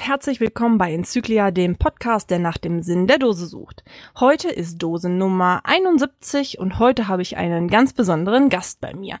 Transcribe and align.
Und 0.00 0.06
herzlich 0.06 0.40
willkommen 0.40 0.78
bei 0.78 0.94
Enzyklia, 0.94 1.50
dem 1.50 1.76
Podcast, 1.76 2.30
der 2.30 2.38
nach 2.38 2.56
dem 2.56 2.80
Sinn 2.80 3.06
der 3.06 3.18
Dose 3.18 3.44
sucht. 3.44 3.84
Heute 4.18 4.48
ist 4.48 4.78
Dose 4.78 5.10
Nummer 5.10 5.60
71 5.64 6.58
und 6.58 6.78
heute 6.78 7.06
habe 7.06 7.20
ich 7.20 7.36
einen 7.36 7.68
ganz 7.68 7.92
besonderen 7.92 8.48
Gast 8.48 8.80
bei 8.80 8.94
mir. 8.94 9.18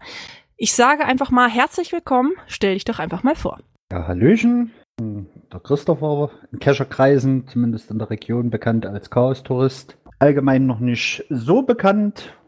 Ich 0.56 0.72
sage 0.72 1.04
einfach 1.04 1.30
mal 1.30 1.50
herzlich 1.50 1.92
willkommen, 1.92 2.32
stell 2.46 2.72
dich 2.72 2.86
doch 2.86 2.98
einfach 2.98 3.22
mal 3.22 3.34
vor. 3.34 3.58
Ja, 3.92 4.08
Hallöchen, 4.08 4.72
der 4.98 5.60
Christopher, 5.60 6.30
in 6.50 6.60
Kescherkreisen, 6.60 7.46
zumindest 7.46 7.90
in 7.90 7.98
der 7.98 8.08
Region 8.08 8.48
bekannt 8.48 8.86
als 8.86 9.10
Chaos-Tourist. 9.10 9.98
Allgemein 10.18 10.64
noch 10.64 10.80
nicht 10.80 11.26
so 11.28 11.60
bekannt, 11.60 12.38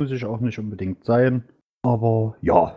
muss 0.00 0.10
ich 0.10 0.24
auch 0.24 0.40
nicht 0.40 0.58
unbedingt 0.58 1.04
sein, 1.04 1.44
aber 1.82 2.36
ja. 2.40 2.74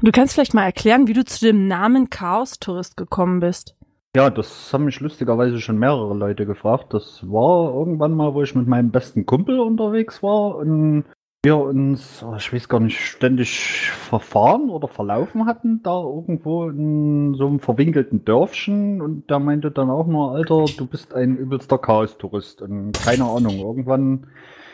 Du 0.00 0.12
kannst 0.12 0.32
vielleicht 0.32 0.54
mal 0.54 0.64
erklären, 0.64 1.08
wie 1.08 1.12
du 1.12 1.26
zu 1.26 1.44
dem 1.44 1.66
Namen 1.66 2.08
Chaos-Tourist 2.08 2.96
gekommen 2.96 3.40
bist. 3.40 3.74
Ja, 4.18 4.30
das 4.30 4.72
haben 4.72 4.86
mich 4.86 4.98
lustigerweise 4.98 5.60
schon 5.60 5.78
mehrere 5.78 6.12
Leute 6.12 6.44
gefragt. 6.44 6.92
Das 6.92 7.22
war 7.30 7.72
irgendwann 7.72 8.14
mal, 8.14 8.34
wo 8.34 8.42
ich 8.42 8.52
mit 8.52 8.66
meinem 8.66 8.90
besten 8.90 9.26
Kumpel 9.26 9.60
unterwegs 9.60 10.24
war 10.24 10.56
und 10.56 11.04
wir 11.44 11.56
uns, 11.56 12.24
oh, 12.24 12.34
ich 12.36 12.52
weiß 12.52 12.68
gar 12.68 12.80
nicht, 12.80 12.98
ständig 12.98 13.92
verfahren 13.92 14.70
oder 14.70 14.88
verlaufen 14.88 15.46
hatten, 15.46 15.84
da 15.84 16.02
irgendwo 16.02 16.68
in 16.68 17.34
so 17.34 17.46
einem 17.46 17.60
verwinkelten 17.60 18.24
Dörfchen. 18.24 19.00
Und 19.00 19.30
der 19.30 19.38
meinte 19.38 19.70
dann 19.70 19.88
auch 19.88 20.08
nur, 20.08 20.32
Alter, 20.32 20.64
du 20.76 20.86
bist 20.86 21.14
ein 21.14 21.36
übelster 21.36 21.78
Chaos-Tourist. 21.78 22.60
Und 22.60 22.94
keine 22.94 23.22
Ahnung, 23.22 23.60
irgendwann 23.60 24.26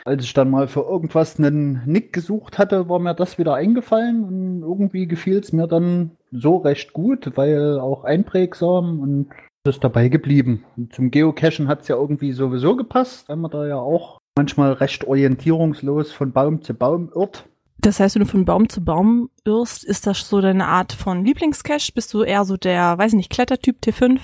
als 0.06 0.24
ich 0.24 0.34
dann 0.34 0.50
mal 0.50 0.68
für 0.68 0.82
irgendwas 0.82 1.38
einen 1.38 1.82
Nick 1.86 2.12
gesucht 2.12 2.58
hatte, 2.58 2.88
war 2.90 2.98
mir 2.98 3.14
das 3.14 3.38
wieder 3.38 3.54
eingefallen. 3.54 4.24
Und 4.24 4.62
irgendwie 4.62 5.06
gefiel 5.06 5.38
es 5.38 5.52
mir 5.52 5.66
dann 5.66 6.12
so 6.34 6.56
recht 6.58 6.92
gut, 6.92 7.36
weil 7.36 7.78
auch 7.78 8.04
einprägsam 8.04 9.00
und 9.00 9.28
ist 9.66 9.82
dabei 9.82 10.08
geblieben. 10.08 10.64
Und 10.76 10.92
zum 10.92 11.10
Geocachen 11.10 11.68
hat 11.68 11.82
es 11.82 11.88
ja 11.88 11.96
irgendwie 11.96 12.32
sowieso 12.32 12.76
gepasst, 12.76 13.28
weil 13.28 13.36
man 13.36 13.50
da 13.50 13.66
ja 13.66 13.76
auch 13.76 14.18
manchmal 14.36 14.72
recht 14.74 15.06
orientierungslos 15.06 16.12
von 16.12 16.32
Baum 16.32 16.62
zu 16.62 16.74
Baum 16.74 17.10
irrt. 17.14 17.46
Das 17.78 18.00
heißt, 18.00 18.14
wenn 18.14 18.22
du 18.22 18.28
von 18.28 18.44
Baum 18.44 18.68
zu 18.68 18.84
Baum 18.84 19.30
irrst, 19.44 19.84
ist 19.84 20.06
das 20.06 20.28
so 20.28 20.40
deine 20.40 20.66
Art 20.66 20.92
von 20.92 21.24
Lieblingscache? 21.24 21.92
Bist 21.94 22.12
du 22.12 22.22
eher 22.22 22.44
so 22.44 22.56
der, 22.56 22.98
weiß 22.98 23.12
ich 23.12 23.16
nicht, 23.16 23.30
Klettertyp 23.30 23.76
T5? 23.82 24.20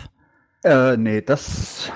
Äh, 0.65 0.97
nee, 0.97 1.23
das 1.23 1.91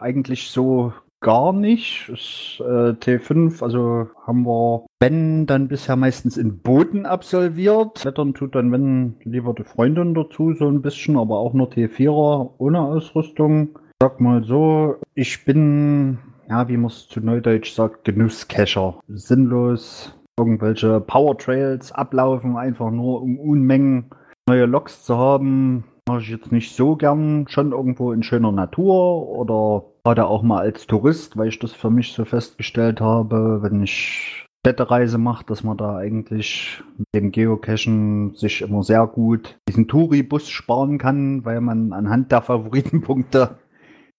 eigentlich 0.00 0.50
so 0.50 0.92
gar 1.20 1.52
nicht. 1.52 2.08
Ist, 2.08 2.60
äh, 2.60 2.92
T5, 2.92 3.62
also 3.62 4.08
haben 4.26 4.46
wir, 4.46 4.86
wenn, 5.00 5.46
dann 5.46 5.68
bisher 5.68 5.96
meistens 5.96 6.36
in 6.36 6.58
Booten 6.58 7.06
absolviert. 7.06 7.96
Klettern 7.96 8.34
tut 8.34 8.54
dann, 8.54 8.72
wenn, 8.72 9.16
lieber 9.24 9.54
die 9.54 9.64
Freundin 9.64 10.14
dazu 10.14 10.52
so 10.54 10.68
ein 10.68 10.82
bisschen, 10.82 11.16
aber 11.16 11.38
auch 11.38 11.54
nur 11.54 11.70
T4er 11.70 12.50
ohne 12.58 12.80
Ausrüstung. 12.80 13.78
Sag 14.00 14.20
mal 14.20 14.44
so, 14.44 14.96
ich 15.14 15.44
bin, 15.44 16.18
ja, 16.48 16.68
wie 16.68 16.76
man 16.76 16.86
es 16.86 17.08
zu 17.08 17.20
Neudeutsch 17.20 17.72
sagt, 17.72 18.04
Genusscacher. 18.04 19.00
Sinnlos 19.08 20.14
irgendwelche 20.38 21.00
Powertrails 21.00 21.90
ablaufen, 21.92 22.56
einfach 22.56 22.90
nur 22.90 23.22
um 23.22 23.38
Unmengen 23.40 24.10
neue 24.48 24.66
Loks 24.66 25.04
zu 25.04 25.18
haben. 25.18 25.84
Mache 26.08 26.22
ich 26.22 26.30
jetzt 26.30 26.50
nicht 26.52 26.74
so 26.74 26.96
gern, 26.96 27.44
schon 27.50 27.72
irgendwo 27.72 28.12
in 28.12 28.22
schöner 28.22 28.50
Natur 28.50 29.28
oder 29.28 29.84
gerade 30.04 30.26
auch 30.26 30.42
mal 30.42 30.60
als 30.60 30.86
Tourist, 30.86 31.36
weil 31.36 31.48
ich 31.48 31.58
das 31.58 31.74
für 31.74 31.90
mich 31.90 32.14
so 32.14 32.24
festgestellt 32.24 33.02
habe, 33.02 33.58
wenn 33.60 33.82
ich 33.82 34.46
Städtereise 34.64 35.18
mache, 35.18 35.44
dass 35.44 35.64
man 35.64 35.76
da 35.76 35.98
eigentlich 35.98 36.82
mit 36.96 37.06
dem 37.14 37.30
Geocachen 37.30 38.34
sich 38.34 38.62
immer 38.62 38.82
sehr 38.82 39.06
gut 39.06 39.58
diesen 39.68 39.86
Touri-Bus 39.86 40.48
sparen 40.48 40.96
kann, 40.96 41.44
weil 41.44 41.60
man 41.60 41.92
anhand 41.92 42.32
der 42.32 42.40
Favoritenpunkte 42.40 43.58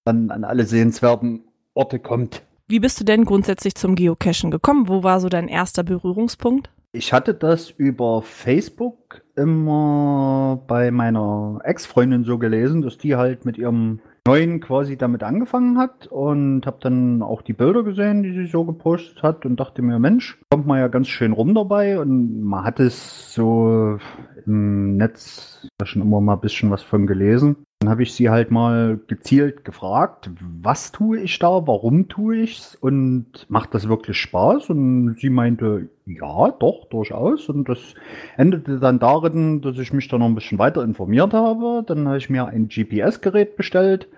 dann 0.05 0.29
an 0.29 0.43
alle 0.43 0.65
sehenswerten 0.65 1.41
Orte 1.73 1.97
kommt. 1.97 2.43
Wie 2.67 2.79
bist 2.79 2.99
du 2.99 3.03
denn 3.03 3.25
grundsätzlich 3.25 3.73
zum 3.73 3.95
Geocachen 3.95 4.51
gekommen? 4.51 4.87
Wo 4.89 5.01
war 5.01 5.19
so 5.19 5.27
dein 5.27 5.47
erster 5.47 5.83
Berührungspunkt? 5.83 6.69
Ich 6.91 7.13
hatte 7.13 7.35
das 7.35 7.69
über 7.69 8.23
Facebook 8.23 9.21
immer 9.35 10.63
bei 10.67 10.89
meiner 10.89 11.59
Ex-Freundin 11.63 12.23
so 12.23 12.39
gelesen, 12.39 12.81
dass 12.81 12.97
die 12.97 13.15
halt 13.15 13.45
mit 13.45 13.59
ihrem 13.59 13.99
neuen 14.27 14.59
quasi 14.59 14.97
damit 14.97 15.21
angefangen 15.21 15.77
hat 15.77 16.07
und 16.07 16.65
habe 16.65 16.79
dann 16.81 17.21
auch 17.21 17.43
die 17.43 17.53
Bilder 17.53 17.83
gesehen, 17.83 18.23
die 18.23 18.33
sie 18.33 18.47
so 18.47 18.65
gepostet 18.65 19.21
hat 19.21 19.45
und 19.45 19.59
dachte 19.59 19.83
mir, 19.83 19.99
Mensch, 19.99 20.41
kommt 20.51 20.65
man 20.65 20.79
ja 20.79 20.87
ganz 20.87 21.07
schön 21.07 21.31
rum 21.31 21.53
dabei 21.53 21.99
und 21.99 22.41
man 22.41 22.63
hat 22.63 22.79
es 22.79 23.33
so 23.33 23.99
im 24.47 24.97
Netz 24.97 25.67
schon 25.83 26.01
immer 26.01 26.21
mal 26.21 26.33
ein 26.33 26.41
bisschen 26.41 26.71
was 26.71 26.81
von 26.81 27.05
gelesen. 27.05 27.65
Dann 27.81 27.91
habe 27.91 28.03
ich 28.03 28.13
sie 28.13 28.29
halt 28.29 28.51
mal 28.51 28.99
gezielt 29.07 29.63
gefragt, 29.63 30.29
was 30.41 30.91
tue 30.91 31.21
ich 31.21 31.39
da, 31.39 31.65
warum 31.65 32.09
tue 32.09 32.39
ich's 32.39 32.75
und 32.75 33.45
macht 33.47 33.73
das 33.73 33.87
wirklich 33.87 34.17
Spaß? 34.17 34.69
Und 34.69 35.15
sie 35.17 35.29
meinte, 35.29 35.87
ja, 36.05 36.51
doch, 36.51 36.89
durchaus. 36.89 37.47
Und 37.47 37.69
das 37.69 37.79
endete 38.35 38.79
dann 38.79 38.99
darin, 38.99 39.61
dass 39.61 39.77
ich 39.77 39.93
mich 39.93 40.09
da 40.09 40.17
noch 40.17 40.25
ein 40.25 40.35
bisschen 40.35 40.59
weiter 40.59 40.83
informiert 40.83 41.33
habe. 41.33 41.85
Dann 41.87 42.05
habe 42.05 42.17
ich 42.17 42.29
mir 42.29 42.47
ein 42.47 42.67
GPS-Gerät 42.67 43.55
bestellt 43.55 44.09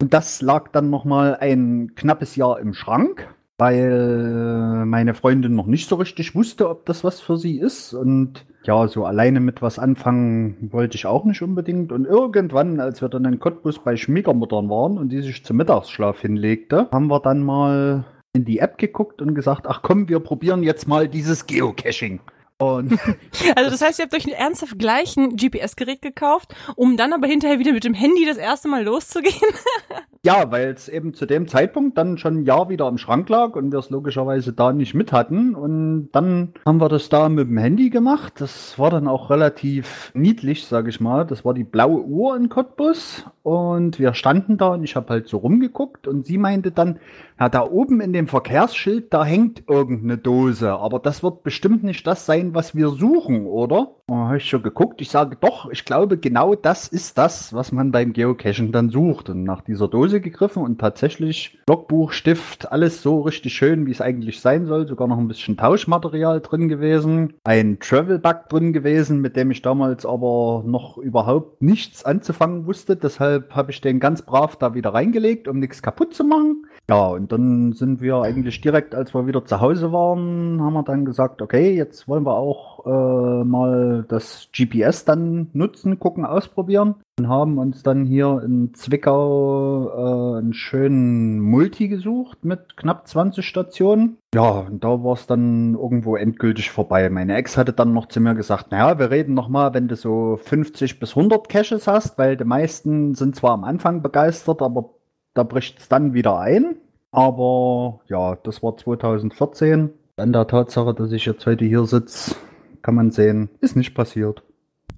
und 0.00 0.14
das 0.14 0.40
lag 0.40 0.68
dann 0.72 0.88
noch 0.88 1.04
mal 1.04 1.36
ein 1.36 1.92
knappes 1.94 2.34
Jahr 2.36 2.60
im 2.60 2.72
Schrank 2.72 3.28
weil 3.58 4.84
meine 4.86 5.14
Freundin 5.14 5.54
noch 5.54 5.66
nicht 5.66 5.88
so 5.88 5.96
richtig 5.96 6.34
wusste, 6.34 6.68
ob 6.68 6.86
das 6.86 7.04
was 7.04 7.20
für 7.20 7.36
sie 7.36 7.58
ist. 7.58 7.94
Und 7.94 8.44
ja, 8.64 8.88
so 8.88 9.04
alleine 9.04 9.40
mit 9.40 9.62
was 9.62 9.78
anfangen 9.78 10.68
wollte 10.72 10.96
ich 10.96 11.06
auch 11.06 11.24
nicht 11.24 11.42
unbedingt. 11.42 11.92
Und 11.92 12.06
irgendwann, 12.06 12.80
als 12.80 13.02
wir 13.02 13.08
dann 13.08 13.24
in 13.24 13.38
Cottbus 13.38 13.78
bei 13.78 13.96
Schwiegermuttern 13.96 14.68
waren 14.68 14.98
und 14.98 15.10
die 15.10 15.22
sich 15.22 15.44
zum 15.44 15.58
Mittagsschlaf 15.58 16.20
hinlegte, 16.20 16.88
haben 16.90 17.08
wir 17.08 17.20
dann 17.20 17.42
mal 17.42 18.04
in 18.32 18.44
die 18.44 18.58
App 18.58 18.78
geguckt 18.78 19.20
und 19.20 19.34
gesagt, 19.34 19.66
ach 19.66 19.82
komm, 19.82 20.08
wir 20.08 20.20
probieren 20.20 20.62
jetzt 20.62 20.88
mal 20.88 21.08
dieses 21.08 21.46
Geocaching. 21.46 22.20
Und 22.58 22.92
also 23.56 23.70
das 23.70 23.82
heißt, 23.82 23.98
ihr 23.98 24.04
habt 24.04 24.14
euch 24.14 24.26
ein 24.26 24.32
ernsthaft 24.32 24.78
gleich 24.78 25.16
ein 25.16 25.36
GPS-Gerät 25.36 26.02
gekauft, 26.02 26.54
um 26.76 26.96
dann 26.96 27.12
aber 27.12 27.26
hinterher 27.26 27.58
wieder 27.58 27.72
mit 27.72 27.84
dem 27.84 27.94
Handy 27.94 28.24
das 28.24 28.36
erste 28.36 28.68
Mal 28.68 28.84
loszugehen? 28.84 29.34
ja, 30.24 30.50
weil 30.50 30.68
es 30.68 30.88
eben 30.88 31.14
zu 31.14 31.26
dem 31.26 31.48
Zeitpunkt 31.48 31.98
dann 31.98 32.18
schon 32.18 32.38
ein 32.38 32.44
Jahr 32.44 32.68
wieder 32.68 32.88
im 32.88 32.98
Schrank 32.98 33.28
lag 33.28 33.56
und 33.56 33.72
wir 33.72 33.80
es 33.80 33.90
logischerweise 33.90 34.52
da 34.52 34.72
nicht 34.72 34.94
mit 34.94 35.12
hatten. 35.12 35.54
Und 35.54 36.10
dann 36.12 36.54
haben 36.64 36.80
wir 36.80 36.88
das 36.88 37.08
da 37.08 37.28
mit 37.28 37.48
dem 37.48 37.58
Handy 37.58 37.90
gemacht. 37.90 38.34
Das 38.38 38.78
war 38.78 38.90
dann 38.90 39.08
auch 39.08 39.30
relativ 39.30 40.12
niedlich, 40.14 40.66
sage 40.66 40.90
ich 40.90 41.00
mal. 41.00 41.26
Das 41.26 41.44
war 41.44 41.54
die 41.54 41.64
blaue 41.64 42.02
Uhr 42.02 42.36
in 42.36 42.48
Cottbus 42.48 43.24
und 43.42 43.98
wir 43.98 44.14
standen 44.14 44.56
da 44.56 44.68
und 44.68 44.84
ich 44.84 44.94
habe 44.94 45.08
halt 45.08 45.28
so 45.28 45.38
rumgeguckt 45.38 46.06
und 46.06 46.24
sie 46.24 46.38
meinte 46.38 46.70
dann, 46.70 47.00
ja, 47.38 47.48
da 47.48 47.62
oben 47.62 48.00
in 48.00 48.12
dem 48.12 48.28
Verkehrsschild, 48.28 49.12
da 49.12 49.24
hängt 49.24 49.64
irgendeine 49.68 50.18
Dose, 50.18 50.72
aber 50.72 50.98
das 50.98 51.22
wird 51.22 51.42
bestimmt 51.42 51.82
nicht 51.82 52.06
das 52.06 52.26
sein, 52.26 52.54
was 52.54 52.74
wir 52.74 52.88
suchen, 52.90 53.46
oder? 53.46 53.96
Da 54.06 54.14
habe 54.14 54.36
ich 54.36 54.48
schon 54.48 54.62
geguckt. 54.62 55.00
Ich 55.00 55.10
sage 55.10 55.36
doch, 55.40 55.70
ich 55.70 55.84
glaube, 55.84 56.18
genau 56.18 56.54
das 56.54 56.86
ist 56.86 57.16
das, 57.16 57.54
was 57.54 57.72
man 57.72 57.92
beim 57.92 58.12
Geocachen 58.12 58.70
dann 58.70 58.90
sucht. 58.90 59.30
Und 59.30 59.44
nach 59.44 59.62
dieser 59.62 59.88
Dose 59.88 60.20
gegriffen 60.20 60.62
und 60.62 60.78
tatsächlich 60.78 61.58
Logbuch, 61.66 62.12
Stift, 62.12 62.70
alles 62.70 63.02
so 63.02 63.22
richtig 63.22 63.54
schön, 63.54 63.86
wie 63.86 63.90
es 63.90 64.02
eigentlich 64.02 64.40
sein 64.40 64.66
soll. 64.66 64.86
Sogar 64.86 65.08
noch 65.08 65.18
ein 65.18 65.28
bisschen 65.28 65.56
Tauschmaterial 65.56 66.40
drin 66.42 66.68
gewesen. 66.68 67.34
Ein 67.44 67.78
Travel-Bug 67.80 68.50
drin 68.50 68.72
gewesen, 68.72 69.20
mit 69.20 69.36
dem 69.36 69.50
ich 69.50 69.62
damals 69.62 70.04
aber 70.04 70.62
noch 70.66 70.98
überhaupt 70.98 71.62
nichts 71.62 72.04
anzufangen 72.04 72.66
wusste. 72.66 72.96
Deshalb 72.96 73.54
habe 73.54 73.70
ich 73.70 73.80
den 73.80 73.98
ganz 73.98 74.22
brav 74.22 74.56
da 74.56 74.74
wieder 74.74 74.92
reingelegt, 74.92 75.48
um 75.48 75.58
nichts 75.58 75.80
kaputt 75.82 76.12
zu 76.12 76.24
machen. 76.24 76.66
Ja, 76.88 77.06
und 77.06 77.30
dann 77.30 77.72
sind 77.72 78.00
wir 78.00 78.16
eigentlich 78.16 78.60
direkt, 78.60 78.94
als 78.94 79.14
wir 79.14 79.26
wieder 79.26 79.44
zu 79.44 79.60
Hause 79.60 79.92
waren, 79.92 80.60
haben 80.60 80.72
wir 80.72 80.82
dann 80.82 81.04
gesagt, 81.04 81.40
okay, 81.40 81.74
jetzt 81.74 82.08
wollen 82.08 82.26
wir 82.26 82.34
auch 82.34 82.84
äh, 82.84 83.44
mal 83.44 84.04
das 84.08 84.48
GPS 84.52 85.04
dann 85.04 85.48
nutzen, 85.52 86.00
gucken, 86.00 86.26
ausprobieren 86.26 86.96
und 87.18 87.28
haben 87.28 87.58
uns 87.58 87.84
dann 87.84 88.04
hier 88.04 88.42
in 88.44 88.74
Zwickau 88.74 89.90
äh, 89.90 90.38
einen 90.38 90.54
schönen 90.54 91.38
Multi 91.38 91.86
gesucht 91.88 92.44
mit 92.44 92.76
knapp 92.76 93.06
20 93.06 93.46
Stationen. 93.46 94.18
Ja, 94.34 94.50
und 94.50 94.82
da 94.82 95.04
war 95.04 95.12
es 95.12 95.26
dann 95.26 95.74
irgendwo 95.74 96.16
endgültig 96.16 96.70
vorbei. 96.70 97.08
Meine 97.10 97.36
Ex 97.36 97.56
hatte 97.56 97.72
dann 97.72 97.92
noch 97.92 98.06
zu 98.06 98.20
mir 98.20 98.34
gesagt, 98.34 98.72
naja, 98.72 98.98
wir 98.98 99.10
reden 99.10 99.34
noch 99.34 99.48
mal, 99.48 99.72
wenn 99.72 99.88
du 99.88 99.94
so 99.94 100.38
50 100.42 100.98
bis 100.98 101.16
100 101.16 101.48
Caches 101.48 101.86
hast, 101.86 102.18
weil 102.18 102.36
die 102.36 102.44
meisten 102.44 103.14
sind 103.14 103.36
zwar 103.36 103.52
am 103.52 103.64
Anfang 103.64 104.02
begeistert, 104.02 104.62
aber 104.62 104.90
da 105.34 105.42
bricht 105.42 105.78
es 105.78 105.88
dann 105.88 106.14
wieder 106.14 106.38
ein. 106.38 106.76
Aber 107.10 108.00
ja, 108.08 108.36
das 108.36 108.62
war 108.62 108.76
2014. 108.76 109.90
An 110.16 110.32
der 110.32 110.46
Tatsache, 110.46 110.94
dass 110.94 111.12
ich 111.12 111.26
jetzt 111.26 111.44
heute 111.46 111.64
hier 111.64 111.84
sitze, 111.84 112.36
kann 112.82 112.94
man 112.94 113.10
sehen, 113.10 113.48
ist 113.60 113.76
nicht 113.76 113.94
passiert. 113.94 114.42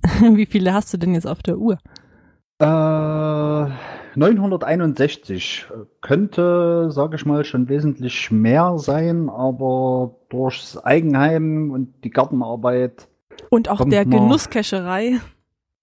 Wie 0.20 0.46
viele 0.46 0.72
hast 0.72 0.92
du 0.92 0.98
denn 0.98 1.14
jetzt 1.14 1.26
auf 1.26 1.42
der 1.42 1.58
Uhr? 1.58 1.78
Äh, 2.58 3.68
961 4.16 5.66
könnte, 6.00 6.90
sage 6.90 7.16
ich 7.16 7.26
mal, 7.26 7.44
schon 7.44 7.68
wesentlich 7.68 8.30
mehr 8.30 8.78
sein, 8.78 9.28
aber 9.28 10.14
durchs 10.28 10.78
Eigenheim 10.78 11.70
und 11.70 12.04
die 12.04 12.10
Gartenarbeit. 12.10 13.08
Und 13.50 13.68
auch 13.68 13.84
der 13.84 14.04
Genusskescherei. 14.04 15.20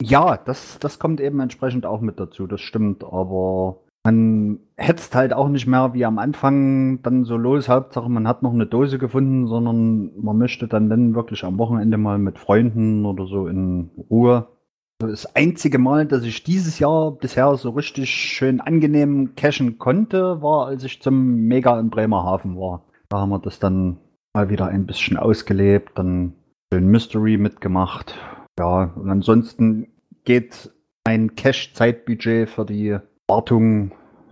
Ja, 0.01 0.37
das, 0.37 0.79
das 0.79 0.97
kommt 0.97 1.19
eben 1.19 1.39
entsprechend 1.39 1.85
auch 1.85 2.01
mit 2.01 2.19
dazu, 2.19 2.47
das 2.47 2.61
stimmt, 2.61 3.03
aber 3.03 3.81
man 4.03 4.59
hetzt 4.77 5.15
halt 5.15 5.33
auch 5.33 5.47
nicht 5.47 5.67
mehr 5.67 5.93
wie 5.93 6.05
am 6.05 6.17
Anfang 6.17 7.01
dann 7.03 7.23
so 7.23 7.37
los, 7.37 7.69
Hauptsache 7.69 8.09
man 8.09 8.27
hat 8.27 8.41
noch 8.41 8.53
eine 8.53 8.65
Dose 8.65 8.97
gefunden, 8.97 9.47
sondern 9.47 10.11
man 10.19 10.37
möchte 10.37 10.67
dann 10.67 10.89
dann 10.89 11.13
wirklich 11.13 11.43
am 11.43 11.57
Wochenende 11.57 11.97
mal 11.97 12.17
mit 12.17 12.39
Freunden 12.39 13.05
oder 13.05 13.27
so 13.27 13.47
in 13.47 13.91
Ruhe. 14.09 14.47
Das 14.99 15.35
einzige 15.35 15.79
Mal, 15.79 16.05
dass 16.05 16.23
ich 16.23 16.43
dieses 16.43 16.79
Jahr 16.79 17.11
bisher 17.11 17.55
so 17.55 17.71
richtig 17.71 18.11
schön 18.11 18.61
angenehm 18.61 19.35
cashen 19.35 19.77
konnte, 19.79 20.41
war, 20.41 20.67
als 20.67 20.83
ich 20.83 21.01
zum 21.01 21.47
Mega 21.47 21.79
in 21.79 21.89
Bremerhaven 21.89 22.55
war. 22.55 22.85
Da 23.09 23.19
haben 23.19 23.29
wir 23.29 23.39
das 23.39 23.59
dann 23.59 23.97
mal 24.33 24.49
wieder 24.49 24.67
ein 24.67 24.85
bisschen 24.85 25.17
ausgelebt, 25.17 25.97
dann 25.97 26.33
schön 26.71 26.87
Mystery 26.87 27.37
mitgemacht. 27.37 28.15
Ja, 28.59 28.93
und 28.95 29.09
ansonsten 29.09 29.87
geht 30.23 30.71
ein 31.03 31.35
Cash-Zeitbudget 31.35 32.49
für 32.49 32.65
die 32.65 32.97
Wartung 33.31 33.91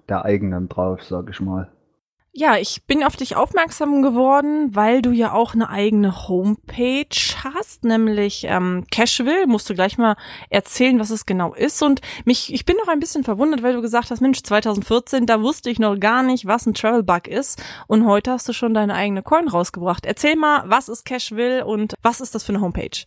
der 0.09 0.25
eigenen 0.25 0.67
drauf, 0.67 1.03
sag 1.03 1.29
ich 1.29 1.39
mal. 1.39 1.71
Ja, 2.33 2.57
ich 2.57 2.83
bin 2.85 3.03
auf 3.03 3.15
dich 3.15 3.37
aufmerksam 3.37 4.01
geworden, 4.01 4.75
weil 4.75 5.01
du 5.01 5.11
ja 5.11 5.31
auch 5.31 5.53
eine 5.53 5.69
eigene 5.69 6.27
Homepage 6.27 7.07
hast, 7.43 7.85
nämlich 7.85 8.45
ähm, 8.47 8.83
Cashville. 8.91 9.47
Musst 9.47 9.69
du 9.69 9.73
gleich 9.73 9.97
mal 9.97 10.15
erzählen, 10.49 10.99
was 10.99 11.11
es 11.11 11.25
genau 11.25 11.53
ist. 11.53 11.81
Und 11.81 12.01
mich, 12.25 12.53
ich 12.53 12.65
bin 12.65 12.75
noch 12.75 12.87
ein 12.89 12.99
bisschen 12.99 13.23
verwundert, 13.23 13.63
weil 13.63 13.73
du 13.73 13.81
gesagt 13.81 14.11
hast, 14.11 14.19
Mensch, 14.19 14.43
2014, 14.43 15.25
da 15.25 15.41
wusste 15.41 15.69
ich 15.69 15.79
noch 15.79 15.97
gar 15.97 16.21
nicht, 16.21 16.45
was 16.45 16.65
ein 16.65 16.73
Travel 16.73 17.03
Bug 17.03 17.27
ist. 17.27 17.63
Und 17.87 18.05
heute 18.05 18.31
hast 18.31 18.47
du 18.49 18.53
schon 18.53 18.73
deine 18.73 18.93
eigene 18.95 19.23
Coin 19.23 19.47
rausgebracht. 19.47 20.05
Erzähl 20.05 20.35
mal, 20.35 20.63
was 20.67 20.89
ist 20.89 21.05
Cashville 21.05 21.65
und 21.65 21.95
was 22.03 22.21
ist 22.21 22.35
das 22.35 22.43
für 22.43 22.53
eine 22.53 22.61
Homepage? 22.61 23.05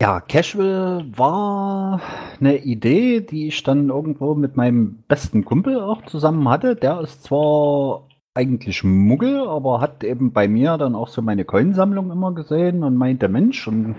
Ja, 0.00 0.20
Cashville 0.20 1.06
war 1.16 2.00
eine 2.38 2.58
Idee, 2.58 3.20
die 3.20 3.48
ich 3.48 3.64
dann 3.64 3.88
irgendwo 3.88 4.34
mit 4.36 4.56
meinem 4.56 5.02
besten 5.08 5.44
Kumpel 5.44 5.80
auch 5.80 6.04
zusammen 6.06 6.48
hatte. 6.48 6.76
Der 6.76 7.00
ist 7.00 7.24
zwar 7.24 8.06
eigentlich 8.32 8.84
Muggel, 8.84 9.48
aber 9.48 9.80
hat 9.80 10.04
eben 10.04 10.32
bei 10.32 10.46
mir 10.46 10.78
dann 10.78 10.94
auch 10.94 11.08
so 11.08 11.20
meine 11.20 11.44
Coinsammlung 11.44 12.12
immer 12.12 12.32
gesehen 12.32 12.84
und 12.84 12.94
meinte, 12.96 13.28
Mensch, 13.28 13.66
und 13.66 13.96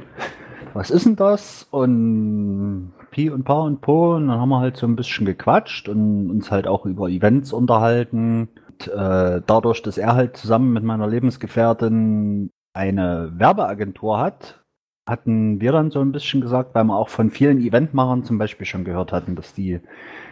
was 0.74 0.90
ist 0.90 1.06
denn 1.06 1.18
das? 1.18 1.68
Und 1.69 2.94
Pi 3.12 3.30
und 3.30 3.44
Pa 3.44 3.60
und 3.63 3.81
Po, 3.81 4.16
und 4.16 4.30
dann 4.30 4.40
haben 4.40 4.50
wir 4.50 4.60
halt 4.62 4.78
so 4.78 4.88
ein 4.88 4.95
bisschen 4.95 5.25
gequatscht 5.25 5.90
und 5.90 6.30
uns 6.30 6.50
halt 6.50 6.66
auch 6.66 6.86
über 6.86 7.10
Events 7.10 7.52
unterhalten. 7.52 8.48
Und, 8.69 8.88
äh, 8.88 9.42
dadurch, 9.45 9.81
dass 9.81 9.98
er 9.98 10.16
halt 10.16 10.38
zusammen 10.38 10.72
mit 10.72 10.86
meiner 10.86 11.07
Lebensgefährtin 11.07 12.52
eine 12.74 13.34
Werbeagentur 13.36 14.19
hat, 14.19 14.60
hatten 15.10 15.60
wir 15.60 15.72
dann 15.72 15.92
so 15.92 16.02
ein 16.02 16.12
bisschen 16.12 16.42
gesagt, 16.42 16.76
weil 16.76 16.86
wir 16.86 16.98
auch 16.98 17.10
von 17.10 17.30
vielen 17.32 17.60
Eventmachern 17.60 18.24
zum 18.24 18.38
Beispiel 18.38 18.66
schon 18.66 18.84
gehört 18.84 19.12
hatten, 19.12 19.36
dass 19.36 19.54
die 19.54 19.80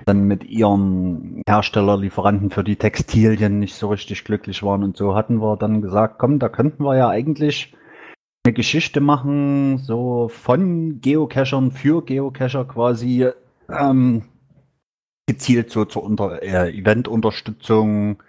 dann 0.06 0.24
mit 0.24 0.44
ihren 0.44 1.42
Herstellerlieferanten 1.48 2.52
für 2.52 2.64
die 2.64 2.76
Textilien 2.76 3.60
nicht 3.60 3.76
so 3.76 3.90
richtig 3.90 4.24
glücklich 4.24 4.64
waren. 4.64 4.84
Und 4.84 4.98
so 4.98 5.16
hatten 5.16 5.42
wir 5.42 5.58
dann 5.58 5.82
gesagt, 5.82 6.20
komm, 6.20 6.40
da 6.40 6.50
könnten 6.50 6.84
wir 6.84 6.96
ja 6.96 7.10
eigentlich 7.10 7.76
eine 8.46 8.54
Geschichte 8.54 9.02
machen, 9.02 9.78
so 9.78 10.30
von 10.30 11.02
Geocachern 11.02 11.72
für 11.72 12.04
Geocacher 12.04 12.66
quasi 12.66 13.28
ähm, 13.70 14.24
gezielt 15.28 15.70
so 15.70 15.84
zur 15.86 16.04
Unter 16.04 16.42
äh, 16.42 16.72
Eventunterstützung, 16.72 18.24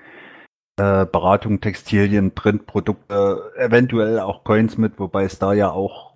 äh, 0.76 1.06
Beratung, 1.06 1.60
Textilien, 1.60 2.32
Printprodukte, 2.32 3.52
eventuell 3.56 4.18
auch 4.20 4.42
Coins 4.42 4.76
mit, 4.76 4.98
wobei 4.98 5.24
es 5.24 5.38
da 5.38 5.52
ja 5.52 5.70
auch 5.70 6.07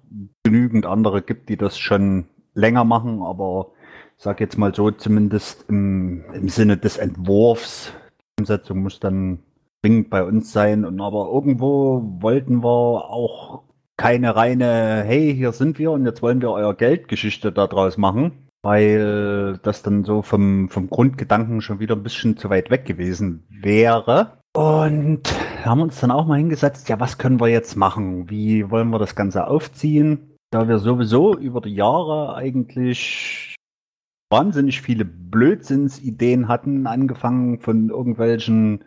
genügend 0.45 0.87
andere 0.87 1.23
gibt, 1.23 1.49
die 1.49 1.57
das 1.57 1.79
schon 1.79 2.27
länger 2.55 2.85
machen, 2.85 3.23
aber 3.23 3.73
ich 4.17 4.25
sag 4.25 4.41
jetzt 4.41 4.59
mal 4.59 4.75
so, 4.75 4.91
zumindest 4.91 5.65
im, 5.69 6.25
im 6.33 6.49
Sinne 6.49 6.77
des 6.77 6.97
Entwurfs, 6.97 7.93
die 8.21 8.43
Umsetzung 8.43 8.83
muss 8.83 9.01
dann 9.01 9.41
dringend 9.83 10.11
bei 10.11 10.23
uns 10.23 10.53
sein. 10.53 10.85
Und 10.85 11.01
aber 11.01 11.29
irgendwo 11.33 12.03
wollten 12.21 12.63
wir 12.63 13.11
auch 13.11 13.63
keine 13.97 14.35
reine, 14.35 15.03
hey, 15.05 15.35
hier 15.35 15.53
sind 15.53 15.79
wir 15.79 15.91
und 15.93 16.07
jetzt 16.07 16.23
wollen 16.23 16.41
wir 16.41 16.51
euer 16.51 16.75
Geldgeschichte 16.75 17.53
daraus 17.53 17.99
machen, 17.99 18.49
weil 18.63 19.59
das 19.63 19.83
dann 19.83 20.05
so 20.05 20.23
vom, 20.23 20.69
vom 20.69 20.89
Grundgedanken 20.89 21.61
schon 21.61 21.81
wieder 21.81 21.97
ein 21.97 22.03
bisschen 22.03 22.37
zu 22.37 22.51
weit 22.51 22.71
weg 22.71 22.85
gewesen 22.85 23.45
wäre. 23.49 24.42
Und 24.55 25.23
haben 25.65 25.81
uns 25.81 25.99
dann 26.01 26.11
auch 26.11 26.27
mal 26.27 26.39
hingesetzt, 26.39 26.89
ja, 26.89 27.01
was 27.01 27.17
können 27.17 27.41
wir 27.41 27.49
jetzt 27.49 27.77
machen? 27.77 28.29
Wie 28.29 28.71
wollen 28.71 28.91
wir 28.91 28.99
das 28.99 29.15
Ganze 29.15 29.47
aufziehen? 29.47 30.37
Da 30.51 30.69
wir 30.69 30.79
sowieso 30.79 31.37
über 31.37 31.63
die 31.63 31.75
Jahre 31.75 32.35
eigentlich 32.35 33.57
wahnsinnig 34.31 34.83
viele 34.83 35.07
Blödsinnsideen 35.07 36.49
hatten, 36.49 36.87
angefangen 36.87 37.61
von 37.61 37.89
irgendwelchen 37.89 38.85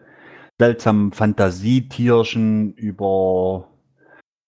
seltsamen 0.59 1.11
Fantasietierchen 1.11 2.73
über 2.73 3.67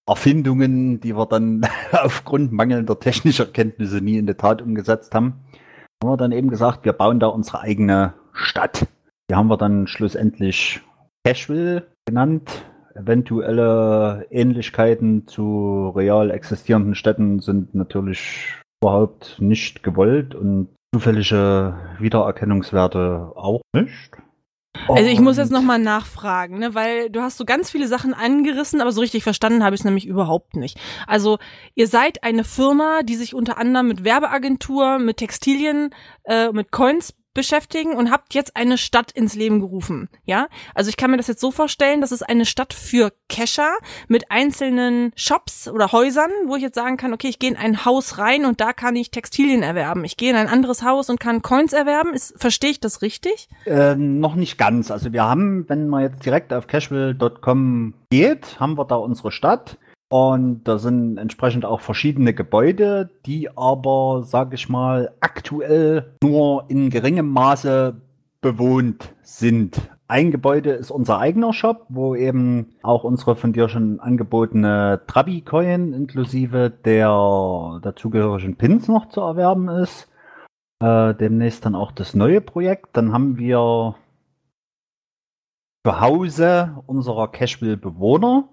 Erfindungen, 0.07 0.99
die 0.99 1.15
wir 1.15 1.25
dann 1.25 1.67
aufgrund 1.91 2.51
mangelnder 2.51 2.99
technischer 2.99 3.47
Kenntnisse 3.47 4.01
nie 4.01 4.17
in 4.17 4.27
die 4.27 4.35
Tat 4.35 4.61
umgesetzt 4.61 5.15
haben, 5.15 5.45
haben 6.01 6.11
wir 6.11 6.17
dann 6.17 6.31
eben 6.31 6.49
gesagt, 6.49 6.85
wir 6.85 6.93
bauen 6.93 7.19
da 7.19 7.27
unsere 7.27 7.61
eigene 7.61 8.13
Stadt. 8.33 8.87
Die 9.29 9.35
haben 9.35 9.49
wir 9.49 9.57
dann 9.57 9.87
schlussendlich 9.87 10.81
Cashville 11.27 11.87
genannt. 12.05 12.49
Eventuelle 12.95 14.25
Ähnlichkeiten 14.31 15.27
zu 15.27 15.89
real 15.93 16.31
existierenden 16.31 16.95
Städten 16.95 17.41
sind 17.41 17.75
natürlich 17.75 18.55
überhaupt 18.81 19.35
nicht 19.39 19.83
gewollt 19.83 20.35
und 20.35 20.69
zufällige 20.95 21.75
Wiedererkennungswerte 21.99 23.33
auch 23.35 23.61
nicht. 23.73 24.17
Also 24.87 25.09
ich 25.09 25.19
muss 25.19 25.37
jetzt 25.37 25.51
nochmal 25.51 25.79
nachfragen, 25.79 26.59
ne, 26.59 26.75
weil 26.75 27.09
du 27.09 27.21
hast 27.21 27.37
so 27.37 27.45
ganz 27.45 27.71
viele 27.71 27.87
Sachen 27.87 28.13
angerissen, 28.13 28.79
aber 28.79 28.91
so 28.91 29.01
richtig 29.01 29.23
verstanden 29.23 29.63
habe 29.63 29.75
ich 29.75 29.81
es 29.81 29.85
nämlich 29.85 30.05
überhaupt 30.05 30.55
nicht. 30.55 30.79
Also 31.07 31.39
ihr 31.75 31.87
seid 31.87 32.23
eine 32.23 32.45
Firma, 32.45 33.01
die 33.03 33.15
sich 33.15 33.33
unter 33.33 33.57
anderem 33.57 33.87
mit 33.89 34.05
Werbeagentur, 34.05 34.97
mit 34.99 35.17
Textilien, 35.17 35.89
äh, 36.23 36.51
mit 36.51 36.71
Coins 36.71 37.16
beschäftigen 37.37 37.93
und 37.93 38.11
habt 38.11 38.33
jetzt 38.33 38.57
eine 38.57 38.77
Stadt 38.77 39.11
ins 39.11 39.35
Leben 39.35 39.61
gerufen. 39.61 40.09
Ja, 40.25 40.47
also 40.75 40.89
ich 40.89 40.97
kann 40.97 41.11
mir 41.11 41.17
das 41.17 41.27
jetzt 41.27 41.39
so 41.39 41.51
vorstellen, 41.51 42.01
das 42.01 42.11
ist 42.11 42.23
eine 42.23 42.45
Stadt 42.45 42.73
für 42.73 43.13
Kescher 43.29 43.71
mit 44.09 44.29
einzelnen 44.31 45.13
Shops 45.15 45.69
oder 45.69 45.93
Häusern, 45.93 46.31
wo 46.47 46.55
ich 46.55 46.63
jetzt 46.63 46.75
sagen 46.75 46.97
kann, 46.97 47.13
okay, 47.13 47.27
ich 47.27 47.39
gehe 47.39 47.51
in 47.51 47.55
ein 47.55 47.85
Haus 47.85 48.17
rein 48.17 48.43
und 48.43 48.59
da 48.59 48.73
kann 48.73 48.95
ich 48.95 49.11
Textilien 49.11 49.63
erwerben. 49.63 50.03
Ich 50.03 50.17
gehe 50.17 50.31
in 50.31 50.35
ein 50.35 50.47
anderes 50.47 50.83
Haus 50.83 51.09
und 51.09 51.19
kann 51.19 51.41
Coins 51.41 51.71
erwerben. 51.73 52.17
Verstehe 52.35 52.71
ich 52.71 52.79
das 52.79 53.01
richtig? 53.01 53.47
Äh, 53.65 53.95
noch 53.95 54.35
nicht 54.35 54.57
ganz. 54.57 54.89
Also 54.91 55.13
wir 55.13 55.23
haben, 55.23 55.69
wenn 55.69 55.87
man 55.87 56.01
jetzt 56.01 56.25
direkt 56.25 56.51
auf 56.51 56.67
casual.com 56.67 57.93
geht, 58.09 58.59
haben 58.59 58.77
wir 58.77 58.85
da 58.85 58.95
unsere 58.95 59.31
Stadt. 59.31 59.77
Und 60.09 60.63
da 60.63 60.77
sind 60.77 61.17
entsprechend 61.17 61.65
auch 61.65 61.81
verschiedene 61.81 62.33
Gebäude, 62.33 63.09
die 63.25 63.49
aber, 63.57 64.23
sage 64.23 64.55
ich 64.55 64.69
mal, 64.69 65.11
aktuell 65.19 66.15
nur 66.23 66.65
in 66.69 66.89
geringem 66.89 67.29
Maße 67.29 68.01
bewohnt 68.39 69.13
sind. 69.21 69.81
Ein 70.07 70.31
Gebäude 70.31 70.71
ist 70.71 70.89
unser 70.89 71.19
eigener 71.19 71.51
Shop, 71.51 71.85
wo 71.89 72.15
eben 72.15 72.75
auch 72.81 73.03
unsere 73.03 73.35
von 73.35 73.51
dir 73.51 73.67
schon 73.67 73.99
angebotene 73.99 75.01
Trabi-Coin 75.05 75.91
inklusive 75.91 76.69
der 76.69 77.81
dazugehörigen 77.81 78.55
Pins 78.55 78.87
noch 78.87 79.09
zu 79.09 79.19
erwerben 79.19 79.67
ist. 79.67 80.09
Äh, 80.81 81.13
demnächst 81.15 81.65
dann 81.65 81.75
auch 81.75 81.91
das 81.91 82.13
neue 82.13 82.39
Projekt. 82.39 82.95
Dann 82.95 83.11
haben 83.11 83.37
wir 83.37 83.95
zu 85.85 85.99
Hause 85.99 86.81
unserer 86.85 87.29
Cashville-Bewohner 87.29 88.47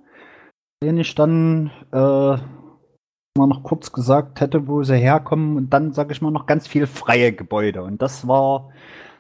den 0.83 0.99
ich 0.99 1.15
dann 1.15 1.71
äh, 1.93 1.97
mal 1.97 3.47
noch 3.49 3.63
kurz 3.63 3.93
gesagt 3.93 4.41
hätte, 4.41 4.69
wo 4.69 4.83
sie 4.83 4.97
herkommen. 4.97 5.57
Und 5.57 5.71
dann, 5.71 5.93
sage 5.93 6.13
ich 6.13 6.23
mal, 6.23 6.31
noch 6.31 6.47
ganz 6.47 6.67
viel 6.67 6.87
freie 6.87 7.33
Gebäude. 7.33 7.83
Und 7.83 8.01
das 8.01 8.29
war 8.29 8.71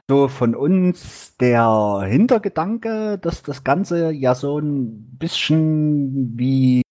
so 0.08 0.28
von 0.28 0.54
uns 0.54 1.36
der 1.38 2.04
Hintergedanke, 2.06 3.18
dass 3.18 3.42
das 3.42 3.64
Ganze 3.64 4.12
ja 4.12 4.34
so 4.34 4.58
ein 4.58 5.16
bisschen 5.18 6.38
wie 6.38 6.82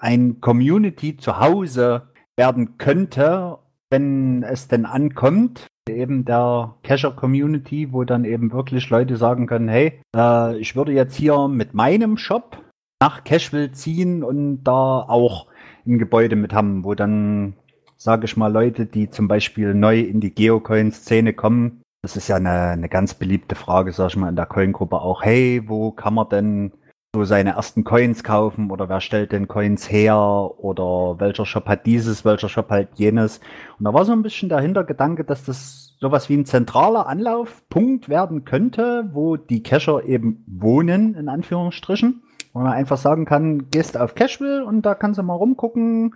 ein 0.00 0.40
Community 0.40 1.16
zu 1.16 1.38
Hause 1.38 2.08
werden 2.36 2.78
könnte, 2.78 3.58
wenn 3.90 4.42
es 4.42 4.68
denn 4.68 4.84
ankommt. 4.84 5.66
Eben 5.88 6.24
der 6.24 6.74
Cacher 6.82 7.12
Community, 7.12 7.92
wo 7.92 8.02
dann 8.02 8.24
eben 8.24 8.52
wirklich 8.52 8.90
Leute 8.90 9.16
sagen 9.16 9.46
können, 9.46 9.68
hey, 9.68 10.00
äh, 10.16 10.58
ich 10.58 10.74
würde 10.74 10.92
jetzt 10.92 11.14
hier 11.14 11.46
mit 11.46 11.74
meinem 11.74 12.16
Shop 12.16 12.58
nach 13.00 13.24
Cashville 13.24 13.72
ziehen 13.72 14.22
und 14.22 14.64
da 14.64 15.00
auch 15.00 15.46
ein 15.86 15.98
Gebäude 15.98 16.36
mit 16.36 16.52
haben, 16.52 16.84
wo 16.84 16.94
dann, 16.94 17.54
sage 17.96 18.24
ich 18.24 18.36
mal, 18.36 18.52
Leute, 18.52 18.86
die 18.86 19.10
zum 19.10 19.28
Beispiel 19.28 19.74
neu 19.74 20.00
in 20.00 20.20
die 20.20 20.34
Geocoin-Szene 20.34 21.34
kommen, 21.34 21.82
das 22.02 22.16
ist 22.16 22.28
ja 22.28 22.36
eine, 22.36 22.70
eine 22.70 22.88
ganz 22.88 23.14
beliebte 23.14 23.54
Frage, 23.54 23.92
sag 23.92 24.08
ich 24.08 24.16
mal, 24.16 24.28
in 24.28 24.36
der 24.36 24.46
Coin-Gruppe 24.46 25.00
auch, 25.00 25.22
hey, 25.22 25.62
wo 25.66 25.90
kann 25.90 26.14
man 26.14 26.28
denn 26.28 26.72
so 27.14 27.24
seine 27.24 27.50
ersten 27.50 27.84
Coins 27.84 28.24
kaufen 28.24 28.70
oder 28.70 28.88
wer 28.88 29.00
stellt 29.00 29.32
denn 29.32 29.48
Coins 29.48 29.90
her 29.90 30.16
oder 30.16 31.18
welcher 31.18 31.46
Shop 31.46 31.66
hat 31.66 31.86
dieses, 31.86 32.24
welcher 32.24 32.48
Shop 32.48 32.68
halt 32.68 32.90
jenes. 32.96 33.40
Und 33.78 33.86
da 33.86 33.94
war 33.94 34.04
so 34.04 34.12
ein 34.12 34.22
bisschen 34.22 34.50
der 34.50 34.60
Hintergedanke, 34.60 35.24
dass 35.24 35.44
das 35.44 35.96
sowas 35.98 36.28
wie 36.28 36.36
ein 36.36 36.44
zentraler 36.44 37.06
Anlaufpunkt 37.06 38.08
werden 38.10 38.44
könnte, 38.44 39.08
wo 39.12 39.36
die 39.36 39.62
Cacher 39.62 40.04
eben 40.04 40.44
wohnen, 40.46 41.14
in 41.14 41.28
Anführungsstrichen. 41.28 42.22
Wo 42.56 42.62
man 42.62 42.72
einfach 42.72 42.96
sagen 42.96 43.26
kann, 43.26 43.68
gehst 43.68 43.98
auf 43.98 44.14
Cashville 44.14 44.64
und 44.64 44.80
da 44.86 44.94
kannst 44.94 45.18
du 45.18 45.22
mal 45.22 45.34
rumgucken, 45.34 46.14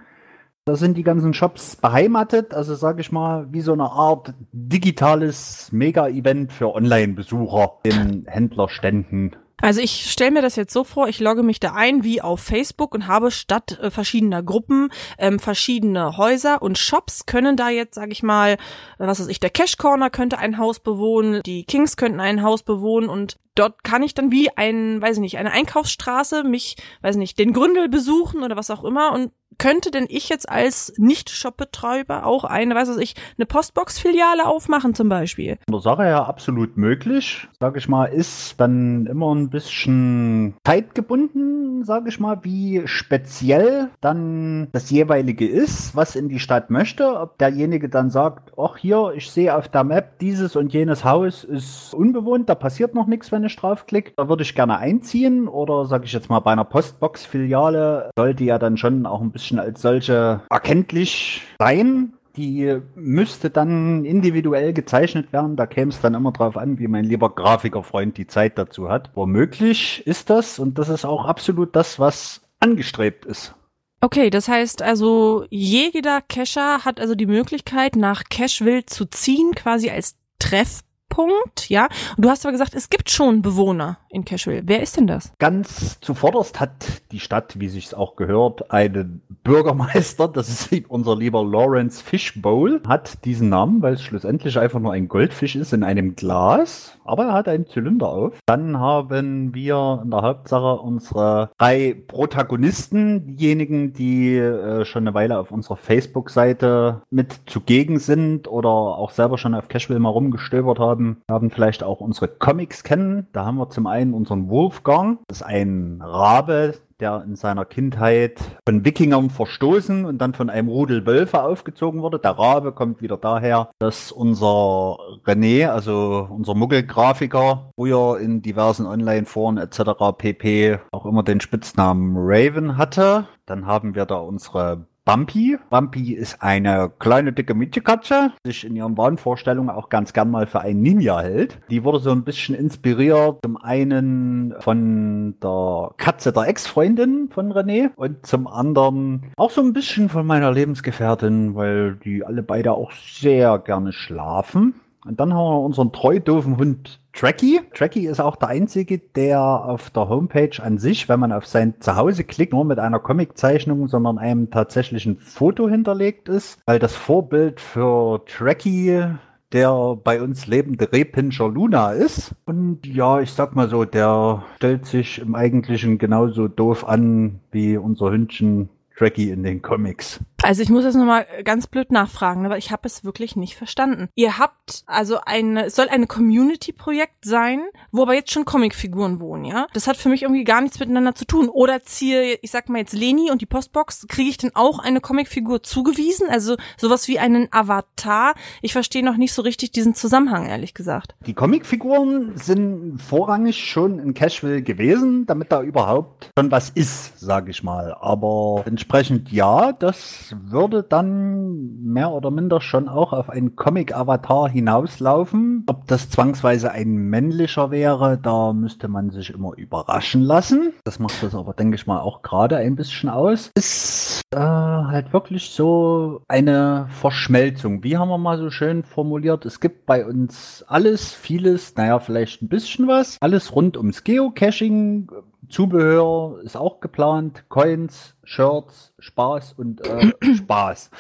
da 0.65 0.75
sind 0.75 0.97
die 0.97 1.03
ganzen 1.03 1.35
Shops 1.35 1.77
beheimatet, 1.77 2.55
also 2.55 2.75
sage 2.75 3.03
ich 3.03 3.13
mal, 3.13 3.53
wie 3.53 3.61
so 3.61 3.75
eine 3.75 3.91
Art 3.91 4.33
digitales 4.51 5.71
Mega-Event 5.71 6.51
für 6.51 6.75
Online-Besucher 6.75 7.81
in 7.83 8.25
Händlerständen. 8.27 9.37
Also 9.61 9.83
ich 9.83 10.11
stelle 10.11 10.31
mir 10.31 10.41
das 10.41 10.57
jetzt 10.57 10.73
so 10.73 10.83
vor, 10.83 11.09
ich 11.09 11.21
logge 11.21 11.43
mich 11.43 11.61
da 11.61 11.75
ein 11.75 12.05
wie 12.05 12.23
auf 12.23 12.41
Facebook 12.41 12.95
und 12.95 13.07
habe 13.07 13.31
statt 13.31 13.79
äh, 13.83 13.91
verschiedener 13.91 14.43
Gruppen 14.43 14.89
ähm, 15.19 15.41
verschiedene 15.41 16.17
Häuser 16.17 16.63
und 16.63 16.79
Shops 16.79 17.27
können 17.27 17.57
da 17.57 17.69
jetzt, 17.69 17.97
sage 17.97 18.13
ich 18.13 18.23
mal, 18.23 18.57
was 18.97 19.21
weiß 19.21 19.29
ich, 19.29 19.41
der 19.41 19.51
Cash 19.51 19.77
Corner 19.77 20.09
könnte 20.09 20.39
ein 20.39 20.57
Haus 20.57 20.81
bewohnen, 20.81 21.43
die 21.45 21.65
Kings 21.65 21.99
könnten 21.99 22.21
ein 22.21 22.43
Haus 22.43 22.63
bewohnen 22.63 23.11
und 23.11 23.37
dort 23.55 23.85
kann 23.85 24.03
ich 24.03 24.15
dann 24.15 24.31
wie 24.31 24.51
ein, 24.57 25.01
weiß 25.01 25.17
ich 25.17 25.21
nicht, 25.21 25.39
eine 25.39 25.53
Einkaufsstraße 25.53 26.45
mich, 26.45 26.77
weiß 27.03 27.17
ich 27.17 27.21
nicht, 27.21 27.39
den 27.39 27.53
Gründel 27.53 27.89
besuchen 27.89 28.43
oder 28.43 28.57
was 28.57 28.71
auch 28.71 28.85
immer 28.85 29.13
und 29.13 29.33
könnte 29.59 29.91
denn 29.91 30.07
ich 30.09 30.29
jetzt 30.29 30.49
als 30.49 30.95
Nicht-Shop-Betreiber 30.97 32.25
auch 32.25 32.45
eine, 32.45 32.75
weiß 32.75 32.97
ich, 32.97 33.15
eine 33.37 33.47
Postbox-Filiale 33.47 34.47
aufmachen 34.47 34.95
zum 34.95 35.09
Beispiel? 35.09 35.59
Von 35.67 35.73
der 35.73 35.81
Sache 35.81 36.05
ja 36.05 36.25
absolut 36.25 36.77
möglich. 36.77 37.49
Sag 37.61 37.77
ich 37.77 37.89
mal, 37.89 38.07
ist 38.07 38.59
dann 38.59 39.07
immer 39.07 39.35
ein 39.35 39.51
bisschen 39.51 40.55
zeitgebunden, 40.65 41.85
sage 41.85 42.09
ich 42.09 42.21
mal, 42.21 42.39
wie 42.43 42.83
speziell 42.87 43.91
dann 44.01 44.69
das 44.73 44.91
jeweilige 44.91 45.47
ist, 45.47 45.95
was 45.97 46.17
in 46.17 46.29
die 46.29 46.41
Stadt 46.41 46.71
möchte. 46.71 47.21
Ob 47.21 47.39
derjenige 47.39 47.89
dann 47.89 48.11
sagt, 48.11 48.53
ach 48.57 48.77
hier, 48.79 49.13
ich 49.15 49.31
sehe 49.31 49.55
auf 49.55 49.69
der 49.69 49.85
Map, 49.85 50.19
dieses 50.21 50.57
und 50.57 50.73
jenes 50.73 51.05
Haus 51.05 51.45
ist 51.45 51.93
unbewohnt, 51.93 52.49
da 52.49 52.55
passiert 52.55 52.95
noch 52.95 53.07
nichts, 53.07 53.33
wenn 53.33 53.45
ich 53.45 53.50
draufklicke. 53.57 54.13
Da 54.17 54.29
würde 54.29 54.43
ich 54.43 54.55
gerne 54.55 54.79
einziehen. 54.79 55.49
Oder 55.49 55.87
sage 55.87 56.05
ich 56.07 56.13
jetzt 56.13 56.31
mal, 56.31 56.41
bei 56.41 56.53
einer 56.53 56.65
Postbox-Filiale 56.65 58.11
sollte 58.17 58.45
ja 58.45 58.59
dann 58.59 58.77
schon 58.77 59.07
auch 59.07 59.21
ein 59.21 59.33
bisschen 59.33 59.59
als 59.59 59.83
solche 59.83 60.43
erkenntlich 60.51 61.43
sein. 61.59 62.15
Die 62.37 62.79
müsste 62.95 63.51
dann 63.51 64.05
individuell 64.05 64.73
gezeichnet 64.73 65.33
werden. 65.33 65.57
Da 65.57 65.67
käme 65.67 65.91
es 65.91 66.01
dann 66.01 66.15
immer 66.15 66.33
drauf 66.33 66.57
an, 66.57 66.79
wie 66.79 66.89
mein 66.89 67.05
lieber 67.05 67.35
Grafikerfreund 67.35 68.17
die 68.17 68.27
Zeit 68.27 68.57
dazu 68.57 68.89
hat. 68.89 69.11
Womöglich 69.15 70.07
ist 70.07 70.31
das 70.31 70.59
und 70.59 70.79
das 70.79 70.89
ist 70.89 71.05
auch 71.05 71.25
absolut 71.25 71.75
das, 71.75 71.99
was 71.99 72.43
angestrebt 72.61 73.25
ist. 73.25 73.55
Okay, 74.03 74.31
das 74.31 74.49
heißt 74.49 74.81
also, 74.81 75.45
jeder 75.51 76.23
Cacher 76.23 76.85
hat 76.85 77.01
also 77.01 77.15
die 77.15 77.27
Möglichkeit, 77.27 77.97
nach 77.97 78.25
Cashville 78.31 78.87
zu 78.87 79.05
ziehen, 79.05 79.53
quasi 79.55 79.91
als 79.91 80.17
Treff 80.39 80.81
Punkt, 81.11 81.69
ja. 81.69 81.89
Und 82.17 82.25
du 82.25 82.31
hast 82.31 82.47
aber 82.47 82.53
gesagt, 82.53 82.75
es 82.75 82.89
gibt 82.89 83.11
schon 83.11 83.43
Bewohner 83.43 83.99
in 84.09 84.25
Cashville. 84.25 84.63
Wer 84.65 84.83
ist 84.83 84.97
denn 84.97 85.07
das? 85.07 85.33
Ganz 85.39 86.01
zuvorderst 86.01 86.59
hat 86.59 87.03
die 87.13 87.21
Stadt, 87.21 87.61
wie 87.61 87.69
sich's 87.69 87.93
auch 87.93 88.17
gehört, 88.17 88.71
einen 88.71 89.21
Bürgermeister. 89.45 90.29
Das 90.29 90.49
ist 90.49 90.89
unser 90.89 91.17
lieber 91.17 91.45
Lawrence 91.45 92.03
Fishbowl. 92.03 92.81
Hat 92.87 93.25
diesen 93.25 93.49
Namen, 93.49 93.83
weil 93.83 93.95
es 93.95 94.03
schlussendlich 94.03 94.59
einfach 94.59 94.81
nur 94.81 94.93
ein 94.93 95.09
Goldfisch 95.09 95.57
ist 95.57 95.73
in 95.73 95.83
einem 95.83 96.17
Glas. 96.17 96.99
Aber 97.05 97.25
er 97.25 97.33
hat 97.33 97.49
einen 97.49 97.67
Zylinder 97.67 98.09
auf. 98.09 98.39
Dann 98.47 98.79
haben 98.79 99.53
wir 99.55 100.01
in 100.05 100.11
der 100.11 100.23
Hauptsache 100.23 100.81
unsere 100.81 101.51
drei 101.59 101.97
Protagonisten, 102.07 103.27
diejenigen, 103.27 103.93
die 103.93 104.37
äh, 104.37 104.85
schon 104.85 105.03
eine 105.03 105.15
Weile 105.15 105.39
auf 105.39 105.51
unserer 105.51 105.77
Facebook-Seite 105.77 107.03
mit 107.11 107.41
zugegen 107.47 107.99
sind 107.99 108.47
oder 108.47 108.69
auch 108.69 109.11
selber 109.11 109.39
schon 109.39 109.55
auf 109.55 109.69
Cashville 109.69 109.99
mal 109.99 110.11
rumgestöbert 110.11 110.79
haben 110.79 111.00
haben, 111.01 111.23
haben 111.31 111.51
vielleicht 111.51 111.83
auch 111.83 112.01
unsere 112.01 112.29
Comics 112.29 112.85
kennen. 112.85 113.27
Da 113.33 113.45
haben 113.47 113.57
wir 113.57 113.71
zum 113.71 113.87
einen 113.87 114.15
unseren 114.15 114.51
Wolfgang. 114.51 115.19
Das 115.29 115.39
ist 115.39 115.47
ein 115.47 116.01
Rabe, 116.03 116.75
der 117.01 117.25
in 117.27 117.35
seiner 117.35 117.65
Kindheit 117.65 118.39
von 118.67 118.85
Wikingern 118.85 119.31
verstoßen 119.31 120.05
und 120.05 120.19
dann 120.19 120.35
von 120.35 120.51
einem 120.51 120.69
Rudel 120.69 121.07
Wölfe 121.07 121.43
aufgezogen 121.43 122.03
wurde. 122.03 122.19
Der 122.19 122.33
Rabe 122.33 122.73
kommt 122.73 123.01
wieder 123.01 123.17
daher, 123.17 123.71
dass 123.79 124.13
unser 124.13 124.99
René, 125.25 125.69
also 125.69 126.29
unser 126.31 126.55
Muggelgrafiker, 126.55 127.71
früher 127.75 128.21
in 128.21 128.43
diversen 128.43 128.87
Online-Foren 128.87 129.57
etc. 129.57 129.81
pp. 130.19 130.79
auch 130.93 131.07
immer 131.07 131.23
den 131.23 131.41
Spitznamen 131.41 132.15
Raven 132.17 132.77
hatte. 132.77 133.27
Dann 133.47 133.67
haben 133.67 133.95
wir 133.95 134.05
da 134.05 134.17
unsere 134.17 134.87
Bumpy. 135.05 135.59
Bumpy 135.71 136.13
ist 136.13 136.43
eine 136.43 136.91
kleine, 136.99 137.33
dicke 137.33 137.55
Mietjekatze, 137.55 138.33
die 138.45 138.51
sich 138.51 138.65
in 138.65 138.77
ihren 138.77 138.97
Wahnvorstellungen 138.97 139.71
auch 139.71 139.89
ganz 139.89 140.13
gern 140.13 140.31
mal 140.31 140.47
für 140.47 140.61
einen 140.61 140.83
Ninja 140.83 141.21
hält. 141.21 141.59
Die 141.71 141.85
wurde 141.85 142.01
so 142.01 142.11
ein 142.11 142.25
bisschen 142.25 142.55
inspiriert, 142.55 143.39
zum 143.45 143.57
einen 143.57 144.55
von 144.61 145.37
der 145.43 145.91
Katze 145.97 146.33
der 146.33 146.49
Ex-Freundin 146.49 147.29
von 147.33 147.53
René 147.53 147.91
und 147.97 148.27
zum 148.27 148.47
anderen 148.47 149.33
auch 149.37 149.51
so 149.51 149.63
ein 149.63 149.73
bisschen 149.73 150.09
von 150.09 150.27
meiner 150.27 150.53
Lebensgefährtin, 150.53 151.55
weil 151.55 151.97
die 151.97 152.25
alle 152.25 152.43
beide 152.43 152.73
auch 152.73 152.93
sehr 152.93 153.59
gerne 153.59 153.93
schlafen. 153.93 154.75
Und 155.07 155.19
dann 155.19 155.33
haben 155.33 155.45
wir 155.45 155.61
unseren 155.61 155.93
treu 155.93 156.21
doofen 156.21 156.59
Hund 156.59 157.01
Tracky. 157.13 157.61
Tracky 157.75 158.07
ist 158.07 158.21
auch 158.21 158.37
der 158.37 158.49
einzige, 158.49 158.99
der 158.99 159.41
auf 159.41 159.91
der 159.91 160.09
Homepage 160.09 160.63
an 160.63 160.79
sich, 160.79 161.09
wenn 161.09 161.21
man 161.21 161.33
auf 161.33 161.47
sein 161.47 161.75
Zuhause 161.81 162.25
klickt, 162.25 162.53
nur 162.53 162.65
mit 162.65 162.79
einer 162.79 162.99
Comiczeichnung, 162.99 163.89
sondern 163.89 164.19
einem 164.19 164.51
tatsächlichen 164.51 165.19
Foto 165.19 165.69
hinterlegt 165.69 166.29
ist, 166.29 166.61
weil 166.67 166.79
das 166.79 166.95
Vorbild 166.95 167.61
für 167.61 168.25
Tracky 168.27 169.07
der 169.53 169.97
bei 169.97 170.23
uns 170.23 170.47
lebende 170.47 170.93
Rehpinscher 170.93 171.49
Luna 171.49 171.93
ist. 171.93 172.35
Und 172.45 172.87
ja, 172.87 173.21
ich 173.21 173.33
sag 173.33 173.57
mal 173.57 173.69
so, 173.69 173.85
der 173.85 174.45
stellt 174.57 174.87
sich 174.87 175.21
im 175.21 175.35
Eigentlichen 175.35 175.99
genauso 175.99 176.49
doof 176.49 176.87
an 176.87 177.41
wie 177.51 177.77
unser 177.77 178.13
Hündchen 178.13 178.69
Tracky 178.97 179.31
in 179.31 179.43
den 179.43 179.63
Comics. 179.63 180.21
Also 180.43 180.63
ich 180.63 180.71
muss 180.71 180.85
jetzt 180.85 180.95
nochmal 180.95 181.27
ganz 181.45 181.67
blöd 181.67 181.93
nachfragen, 181.93 182.47
aber 182.47 182.57
ich 182.57 182.71
habe 182.71 182.87
es 182.87 183.05
wirklich 183.05 183.37
nicht 183.37 183.57
verstanden. 183.57 184.09
Ihr 184.15 184.39
habt 184.39 184.83
also 184.87 185.21
eine, 185.25 185.67
es 185.67 185.77
soll 185.77 185.89
eine 185.89 186.07
Community-Projekt 186.07 187.25
sein, 187.25 187.61
wo 187.93 188.03
aber 188.03 188.15
jetzt 188.15 188.33
schon 188.33 188.45
Comicfiguren 188.47 189.21
wohnen, 189.21 189.45
ja? 189.45 189.67
Das 189.75 189.87
hat 189.87 189.97
für 189.97 190.09
mich 190.09 190.23
irgendwie 190.23 190.45
gar 190.45 190.61
nichts 190.63 190.79
miteinander 190.79 191.15
zu 191.15 191.27
tun. 191.27 191.49
Oder 191.49 191.83
ziehe, 191.83 192.39
ich 192.41 192.51
sag 192.51 192.69
mal 192.69 192.79
jetzt 192.79 192.95
Leni 192.95 193.31
und 193.31 193.43
die 193.43 193.47
Postbox, 193.47 194.07
kriege 194.09 194.31
ich 194.31 194.39
denn 194.39 194.53
auch 194.55 194.79
eine 194.79 195.01
Comicfigur 195.01 195.63
zugewiesen? 195.63 196.29
Also 196.31 196.57
sowas 196.79 197.07
wie 197.09 197.19
einen 197.19 197.49
Avatar? 197.51 198.35
Ich 198.63 198.73
verstehe 198.73 199.05
noch 199.05 199.17
nicht 199.17 199.35
so 199.35 199.43
richtig 199.43 199.73
diesen 199.73 199.95
Zusammenhang, 199.95 200.47
ehrlich 200.47 200.73
gesagt. 200.73 201.15
Die 201.27 201.35
Comicfiguren 201.35 202.37
sind 202.37 203.01
vorrangig 203.03 203.69
schon 203.69 203.99
in 203.99 204.15
Cashville 204.15 204.63
gewesen, 204.63 205.27
damit 205.27 205.53
da 205.53 205.63
überhaupt 205.63 206.31
schon 206.39 206.51
was 206.51 206.71
ist, 206.71 207.21
sage 207.21 207.51
ich 207.51 207.63
mal. 207.63 207.95
Aber 208.01 208.65
entsprechend 208.67 209.31
ja, 209.31 209.73
das 209.73 210.30
würde 210.51 210.83
dann 210.83 211.83
mehr 211.83 212.11
oder 212.11 212.31
minder 212.31 212.61
schon 212.61 212.89
auch 212.89 213.13
auf 213.13 213.31
einen 213.31 213.57
Comic-Avatar 213.57 214.49
hinauslaufen. 214.49 215.65
Ob 215.67 215.87
das 215.87 216.11
zwangsweise 216.11 216.71
ein 216.73 216.95
männlicher 216.95 217.71
wäre, 217.71 218.19
da 218.19 218.53
müsste 218.53 218.89
man 218.89 219.11
sich 219.11 219.31
immer 219.31 219.57
überraschen 219.57 220.23
lassen. 220.23 220.73
Das 220.85 220.99
macht 220.99 221.23
das 221.23 221.35
aber, 221.35 221.55
denke 221.55 221.77
ich 221.77 221.87
mal, 221.87 222.01
auch 222.01 222.23
gerade 222.23 222.57
ein 222.57 222.77
bisschen 222.77 223.09
aus. 223.09 223.51
Ist 223.55 224.23
äh, 224.33 224.39
halt 224.39 225.13
wirklich 225.13 225.51
so 225.51 226.23
eine 226.29 226.87
Verschmelzung. 226.91 227.83
Wie 227.83 227.97
haben 227.97 228.09
wir 228.09 228.19
mal 228.19 228.39
so 228.39 228.51
schön 228.51 228.85
formuliert? 228.85 229.47
Es 229.47 229.61
gibt 229.61 229.87
bei 229.87 230.07
uns 230.07 230.65
alles, 230.69 231.13
vieles, 231.13 231.75
naja, 231.77 231.99
vielleicht 231.99 232.43
ein 232.43 232.49
bisschen 232.49 232.87
was. 232.87 233.17
Alles 233.21 233.55
rund 233.55 233.77
ums 233.77 234.05
Geocaching, 234.05 235.09
Zubehör 235.51 236.41
ist 236.43 236.57
auch 236.57 236.81
geplant, 236.81 237.45
Coins, 237.49 238.15
Shirts, 238.25 238.93
Spaß 238.99 239.55
und 239.55 239.87
äh, 239.87 240.13
Spaß. 240.37 240.91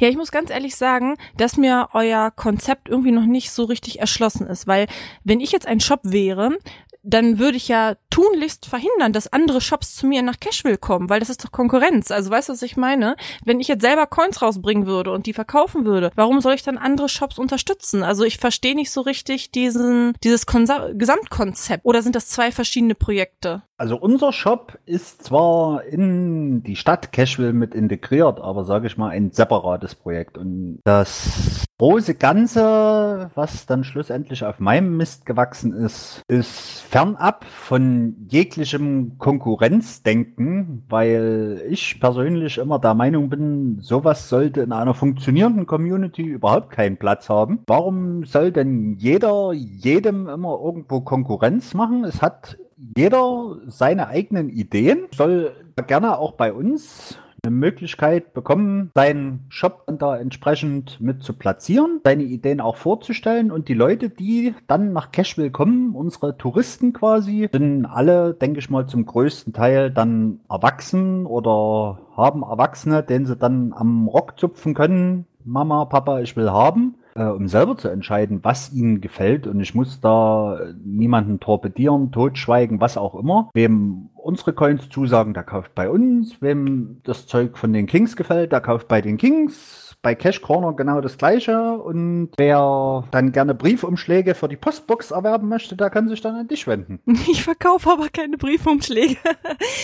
Ja, 0.00 0.08
ich 0.08 0.16
muss 0.16 0.30
ganz 0.30 0.50
ehrlich 0.50 0.76
sagen, 0.76 1.16
dass 1.36 1.56
mir 1.56 1.88
euer 1.92 2.30
Konzept 2.30 2.88
irgendwie 2.88 3.12
noch 3.12 3.26
nicht 3.26 3.50
so 3.50 3.64
richtig 3.64 4.00
erschlossen 4.00 4.46
ist, 4.46 4.66
weil 4.66 4.86
wenn 5.24 5.40
ich 5.40 5.52
jetzt 5.52 5.66
ein 5.66 5.80
Shop 5.80 6.00
wäre, 6.04 6.56
dann 7.02 7.38
würde 7.38 7.56
ich 7.56 7.68
ja 7.68 7.96
tunlichst 8.10 8.66
verhindern, 8.66 9.12
dass 9.12 9.32
andere 9.32 9.60
Shops 9.60 9.94
zu 9.94 10.06
mir 10.06 10.22
nach 10.22 10.40
Cashville 10.40 10.78
kommen, 10.78 11.08
weil 11.08 11.20
das 11.20 11.30
ist 11.30 11.44
doch 11.44 11.52
Konkurrenz. 11.52 12.10
Also 12.10 12.30
weißt 12.30 12.48
du, 12.48 12.52
was 12.52 12.62
ich 12.62 12.76
meine? 12.76 13.16
Wenn 13.44 13.60
ich 13.60 13.68
jetzt 13.68 13.82
selber 13.82 14.06
Coins 14.06 14.42
rausbringen 14.42 14.86
würde 14.86 15.12
und 15.12 15.26
die 15.26 15.32
verkaufen 15.32 15.84
würde, 15.84 16.10
warum 16.14 16.40
soll 16.40 16.54
ich 16.54 16.62
dann 16.62 16.78
andere 16.78 17.08
Shops 17.08 17.38
unterstützen? 17.38 18.02
Also 18.02 18.24
ich 18.24 18.38
verstehe 18.38 18.74
nicht 18.74 18.90
so 18.90 19.00
richtig 19.00 19.50
diesen, 19.52 20.14
dieses 20.24 20.46
Konsa 20.46 20.90
Gesamtkonzept. 20.92 21.84
Oder 21.84 22.02
sind 22.02 22.16
das 22.16 22.28
zwei 22.28 22.50
verschiedene 22.52 22.94
Projekte? 22.94 23.62
Also 23.76 23.96
unser 23.96 24.32
Shop 24.32 24.78
ist 24.86 25.22
zwar 25.22 25.84
in 25.84 26.62
die 26.64 26.76
Stadt 26.76 27.12
Cashville 27.12 27.52
mit 27.52 27.74
integriert, 27.74 28.40
aber 28.40 28.64
sage 28.64 28.88
ich 28.88 28.96
mal 28.96 29.10
ein 29.10 29.30
separates 29.30 29.94
Projekt. 29.94 30.36
Und 30.36 30.80
das 30.84 31.64
große 31.78 32.16
Ganze, 32.16 33.30
was 33.36 33.66
dann 33.66 33.84
schlussendlich 33.84 34.44
auf 34.44 34.58
meinem 34.58 34.96
Mist 34.96 35.24
gewachsen 35.26 35.72
ist, 35.72 36.22
ist 36.26 36.80
fernab 36.80 37.44
von 37.44 38.16
jeglichem 38.28 39.16
Konkurrenzdenken, 39.18 40.82
weil 40.88 41.62
ich 41.70 42.00
persönlich 42.00 42.58
immer 42.58 42.80
der 42.80 42.94
Meinung 42.94 43.30
bin, 43.30 43.78
sowas 43.80 44.28
sollte 44.28 44.62
in 44.62 44.72
einer 44.72 44.94
funktionierenden 44.94 45.66
Community 45.66 46.22
überhaupt 46.22 46.70
keinen 46.70 46.96
Platz 46.96 47.28
haben. 47.28 47.60
Warum 47.68 48.24
soll 48.24 48.50
denn 48.50 48.96
jeder 48.98 49.52
jedem 49.52 50.28
immer 50.28 50.58
irgendwo 50.60 51.00
Konkurrenz 51.00 51.74
machen? 51.74 52.02
Es 52.04 52.20
hat 52.22 52.58
jeder 52.96 53.56
seine 53.66 54.08
eigenen 54.08 54.48
Ideen, 54.48 55.06
soll 55.14 55.52
gerne 55.86 56.18
auch 56.18 56.32
bei 56.32 56.52
uns 56.52 57.18
eine 57.42 57.54
Möglichkeit 57.54 58.32
bekommen, 58.34 58.90
seinen 58.94 59.46
Shop 59.48 59.84
da 59.98 60.16
entsprechend 60.16 61.00
mit 61.00 61.22
zu 61.22 61.32
platzieren, 61.32 62.00
seine 62.04 62.24
Ideen 62.24 62.60
auch 62.60 62.76
vorzustellen 62.76 63.50
und 63.50 63.68
die 63.68 63.74
Leute, 63.74 64.10
die 64.10 64.54
dann 64.66 64.92
nach 64.92 65.12
Cashville 65.12 65.50
kommen, 65.50 65.94
unsere 65.94 66.36
Touristen 66.36 66.92
quasi, 66.92 67.48
sind 67.52 67.86
alle, 67.86 68.34
denke 68.34 68.58
ich 68.58 68.70
mal, 68.70 68.86
zum 68.86 69.06
größten 69.06 69.52
Teil 69.52 69.90
dann 69.90 70.40
erwachsen 70.48 71.26
oder 71.26 71.98
haben 72.16 72.42
Erwachsene, 72.42 73.02
den 73.02 73.26
sie 73.26 73.36
dann 73.36 73.72
am 73.72 74.08
Rock 74.08 74.38
zupfen 74.38 74.74
können. 74.74 75.26
Mama, 75.44 75.84
Papa, 75.86 76.20
ich 76.20 76.36
will 76.36 76.50
haben 76.50 76.96
äh, 77.18 77.24
um 77.24 77.48
selber 77.48 77.76
zu 77.76 77.88
entscheiden, 77.88 78.40
was 78.42 78.72
ihnen 78.72 79.00
gefällt. 79.00 79.46
Und 79.46 79.60
ich 79.60 79.74
muss 79.74 80.00
da 80.00 80.60
niemanden 80.84 81.40
torpedieren, 81.40 82.12
totschweigen, 82.12 82.80
was 82.80 82.96
auch 82.96 83.14
immer. 83.14 83.50
Wem 83.54 84.10
unsere 84.14 84.52
Coins 84.52 84.88
zusagen, 84.88 85.34
der 85.34 85.42
kauft 85.42 85.74
bei 85.74 85.90
uns. 85.90 86.40
Wem 86.40 87.00
das 87.04 87.26
Zeug 87.26 87.58
von 87.58 87.72
den 87.72 87.86
Kings 87.86 88.14
gefällt, 88.16 88.52
der 88.52 88.60
kauft 88.60 88.88
bei 88.88 89.00
den 89.00 89.16
Kings. 89.16 89.96
Bei 90.00 90.14
Cash 90.14 90.42
Corner 90.42 90.74
genau 90.74 91.00
das 91.00 91.18
gleiche. 91.18 91.72
Und 91.78 92.30
wer 92.36 93.04
dann 93.10 93.32
gerne 93.32 93.54
Briefumschläge 93.54 94.34
für 94.34 94.48
die 94.48 94.56
Postbox 94.56 95.10
erwerben 95.10 95.48
möchte, 95.48 95.76
der 95.76 95.90
kann 95.90 96.08
sich 96.08 96.20
dann 96.20 96.36
an 96.36 96.48
dich 96.48 96.66
wenden. 96.66 97.00
Ich 97.30 97.42
verkaufe 97.42 97.90
aber 97.90 98.08
keine 98.08 98.38
Briefumschläge. 98.38 99.16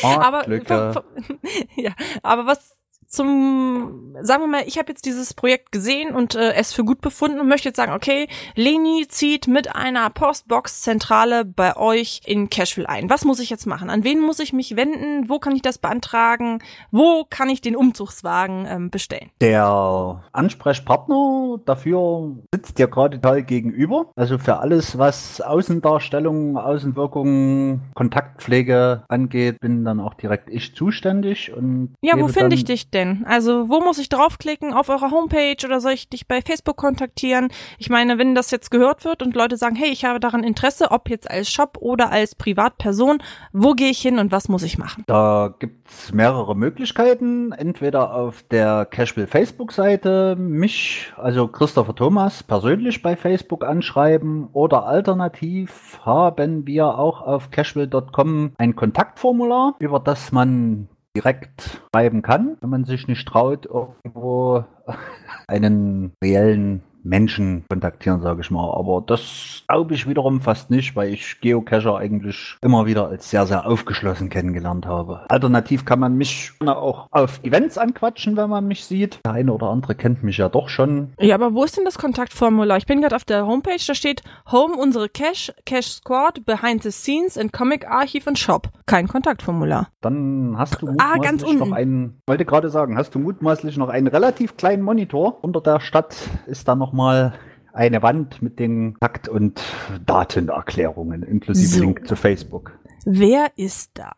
Ah, 0.03 0.29
aber, 0.29 0.43
Glücke. 0.45 1.03
ja, 1.77 1.93
aber 2.23 2.47
was 2.47 2.77
zum, 3.15 4.15
sagen 4.21 4.43
wir 4.43 4.47
mal, 4.47 4.65
ich 4.67 4.79
habe 4.79 4.91
jetzt 4.91 5.05
dieses 5.05 5.35
Projekt 5.35 5.73
gesehen 5.73 6.15
und 6.15 6.35
äh, 6.35 6.55
es 6.55 6.73
für 6.73 6.85
gut 6.85 7.01
befunden 7.01 7.41
und 7.41 7.49
möchte 7.49 7.69
jetzt 7.69 7.77
sagen, 7.77 7.93
okay, 7.93 8.29
Leni 8.55 9.07
zieht 9.09 9.49
mit 9.49 9.75
einer 9.75 10.11
Postbox-Zentrale 10.11 11.45
bei 11.45 11.77
euch 11.77 12.23
in 12.25 12.51
Cashville 12.51 12.89
ein. 12.89 13.11
Was 13.11 13.25
muss 13.25 13.41
ich 13.41 13.51
jetzt 13.51 13.67
machen? 13.67 13.91
An 13.91 14.05
wen 14.05 14.21
muss 14.21 14.39
ich 14.39 14.53
mich 14.53 14.77
wenden? 14.77 15.29
Wo 15.29 15.39
kann 15.39 15.55
ich 15.55 15.63
das 15.63 15.79
beantragen? 15.79 16.63
Wo 16.91 17.25
kann 17.29 17.49
ich 17.49 17.61
den 17.61 17.77
Umzugswagen 17.77 18.67
ähm, 18.69 18.91
bestellen? 18.91 19.31
Der 19.41 20.25
Ansprechpartner 20.33 21.59
dafür 21.65 22.37
sitzt 22.53 22.79
dir 22.79 22.89
gerade 22.89 23.21
total 23.21 23.43
gegenüber. 23.43 24.07
Also 24.17 24.39
für 24.39 24.59
alles, 24.59 24.99
was 24.99 25.41
Außendarstellung, 25.41 26.57
Außenwirkung, 26.57 27.83
Kontaktpflege 27.95 29.05
angeht, 29.09 29.61
bin 29.61 29.85
dann 29.85 30.01
auch 30.01 30.15
direkt 30.15 30.51
ich 30.51 30.75
zuständig. 30.75 31.53
Und 31.53 31.95
Ja, 32.03 32.19
wo 32.19 32.29
finde 32.29 32.55
ich 32.57 32.65
dich 32.65 32.91
denn? 32.91 33.04
Also, 33.27 33.69
wo 33.69 33.81
muss 33.81 33.99
ich 33.99 34.09
draufklicken? 34.09 34.73
Auf 34.73 34.89
eurer 34.89 35.11
Homepage 35.11 35.57
oder 35.65 35.81
soll 35.81 35.93
ich 35.93 36.09
dich 36.09 36.27
bei 36.27 36.43
Facebook 36.43 36.77
kontaktieren? 36.77 37.49
Ich 37.79 37.91
meine, 37.91 38.19
wenn 38.19 38.35
das 38.35 38.51
jetzt 38.51 38.71
gehört 38.71 39.05
wird 39.05 39.23
und 39.23 39.35
Leute 39.35 39.57
sagen, 39.57 39.77
hey, 39.77 39.91
ich 39.91 40.05
habe 40.05 40.21
daran 40.21 40.45
Interesse, 40.45 40.91
ob 40.91 41.09
jetzt 41.11 41.31
als 41.31 41.51
Shop 41.51 41.79
oder 41.81 42.11
als 42.11 42.35
Privatperson, 42.35 43.23
wo 43.53 43.73
gehe 43.73 43.91
ich 43.91 44.01
hin 44.01 44.19
und 44.19 44.33
was 44.33 44.49
muss 44.49 44.63
ich 44.63 44.79
machen? 44.79 45.05
Da 45.07 45.55
gibt's 45.59 46.13
mehrere 46.13 46.57
Möglichkeiten. 46.57 47.53
Entweder 47.53 48.15
auf 48.15 48.43
der 48.51 48.85
Cashville 48.87 49.27
Facebook-Seite 49.27 50.37
mich, 50.37 51.13
also 51.17 51.49
Christopher 51.49 51.95
Thomas, 51.95 52.43
persönlich 52.43 53.03
bei 53.03 53.17
Facebook 53.17 53.65
anschreiben 53.65 54.49
oder 54.53 54.87
alternativ 54.87 56.01
haben 56.05 56.67
wir 56.67 56.99
auch 56.99 57.23
auf 57.23 57.51
cashville.com 57.51 58.53
ein 58.59 58.77
Kontaktformular, 58.77 59.75
über 59.79 60.01
das 60.01 60.33
man 60.33 60.89
direkt 61.17 61.81
schreiben 61.93 62.23
kann, 62.23 62.57
wenn 62.61 62.71
man 62.71 62.85
sich 62.85 63.07
nicht 63.07 63.27
traut, 63.27 63.67
irgendwo 63.67 64.65
einen 65.47 66.13
reellen 66.23 66.83
Menschen 67.05 67.65
kontaktieren, 67.69 68.21
sage 68.23 68.41
ich 68.41 68.51
mal. 68.51 68.73
Aber 68.75 69.03
das 69.07 69.63
glaube 69.69 69.95
ich 69.95 70.09
wiederum 70.09 70.41
fast 70.41 70.71
nicht, 70.71 70.97
weil 70.97 71.13
ich 71.13 71.41
Geocacher 71.41 71.97
eigentlich 71.97 72.57
immer 72.63 72.87
wieder 72.87 73.09
als 73.09 73.31
sehr, 73.31 73.47
sehr 73.47 73.67
aufgeschlossen 73.67 74.29
kennengelernt 74.31 74.87
habe. 74.87 75.25
Alternativ 75.29 75.85
kann 75.85 76.01
man 76.01 76.17
mich 76.17 76.53
auch 76.65 77.07
auf 77.11 77.41
Events 77.45 77.79
anquatschen, 77.79 78.37
wenn 78.37 78.51
man 78.51 78.67
mich 78.67 78.85
sieht. 78.85 79.21
Der 79.25 79.33
eine 79.33 79.53
oder 79.53 79.69
andere 79.69 79.95
kennt 79.95 80.23
mich 80.23 80.39
ja 80.39 80.49
doch 80.49 80.69
schon. 80.69 81.13
Ja, 81.21 81.35
aber 81.35 81.55
wo 81.55 81.63
ist 81.65 81.77
denn 81.77 81.85
das 81.85 81.99
Kontaktformular? 81.99 82.77
Ich 82.79 82.87
bin 82.87 83.01
gerade 83.01 83.17
auf 83.17 83.25
der 83.25 83.47
Homepage, 83.47 83.77
da 83.87 83.95
steht 83.95 84.23
Home, 84.51 84.75
unsere 84.77 85.09
Cash, 85.09 85.53
Cash 85.67 85.89
Squad, 85.89 86.45
Behind 86.45 86.83
the 86.83 86.91
Scenes 86.91 87.37
and 87.39 87.53
Comic 87.53 87.87
Archiv 87.89 88.27
und 88.27 88.39
Shop. 88.39 88.69
Kein 88.87 89.09
Kontaktformular. 89.09 89.89
Dann 90.01 90.55
hast 90.59 90.81
du 90.83 90.89
Ah, 90.99 91.17
ganz 91.19 91.43
mutmaßlich 91.43 91.55
noch 91.59 91.67
unten. 91.67 91.75
einen, 91.75 92.21
wollte 92.27 92.45
gerade 92.45 92.71
sagen, 92.71 92.97
hast 92.97 93.15
du 93.15 93.19
mutmaßlich 93.19 93.77
noch 93.77 93.89
einen 93.89 94.07
relativ 94.07 94.57
kleinen 94.57 94.83
Monitor. 94.83 95.39
Unter 95.43 95.61
der 95.61 95.81
Stadt 95.81 96.17
ist 96.47 96.67
da 96.69 96.75
nochmal 96.95 97.37
eine 97.73 98.03
Wand 98.03 98.41
mit 98.41 98.61
den 98.61 98.97
Takt- 99.01 99.29
und 99.29 99.61
Datenerklärungen 100.07 101.25
inklusive 101.25 101.69
So. 101.69 101.81
Link 101.81 102.07
zu 102.07 102.15
Facebook. 102.15 102.79
Wer 103.05 103.51
ist 103.57 103.91
da? 103.95 104.13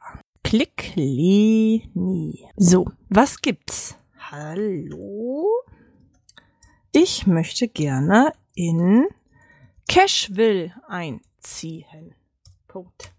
Klick 0.45 0.93
Leni. 0.95 2.45
So, 2.57 2.91
was 3.09 3.41
gibt's? 3.41 3.97
Hallo? 4.31 5.49
Ich 6.93 7.27
möchte 7.27 7.67
gerne 7.67 8.33
in 8.55 9.07
Cashville 9.89 10.75
einziehen. 10.87 12.15
Punkt. 12.69 13.11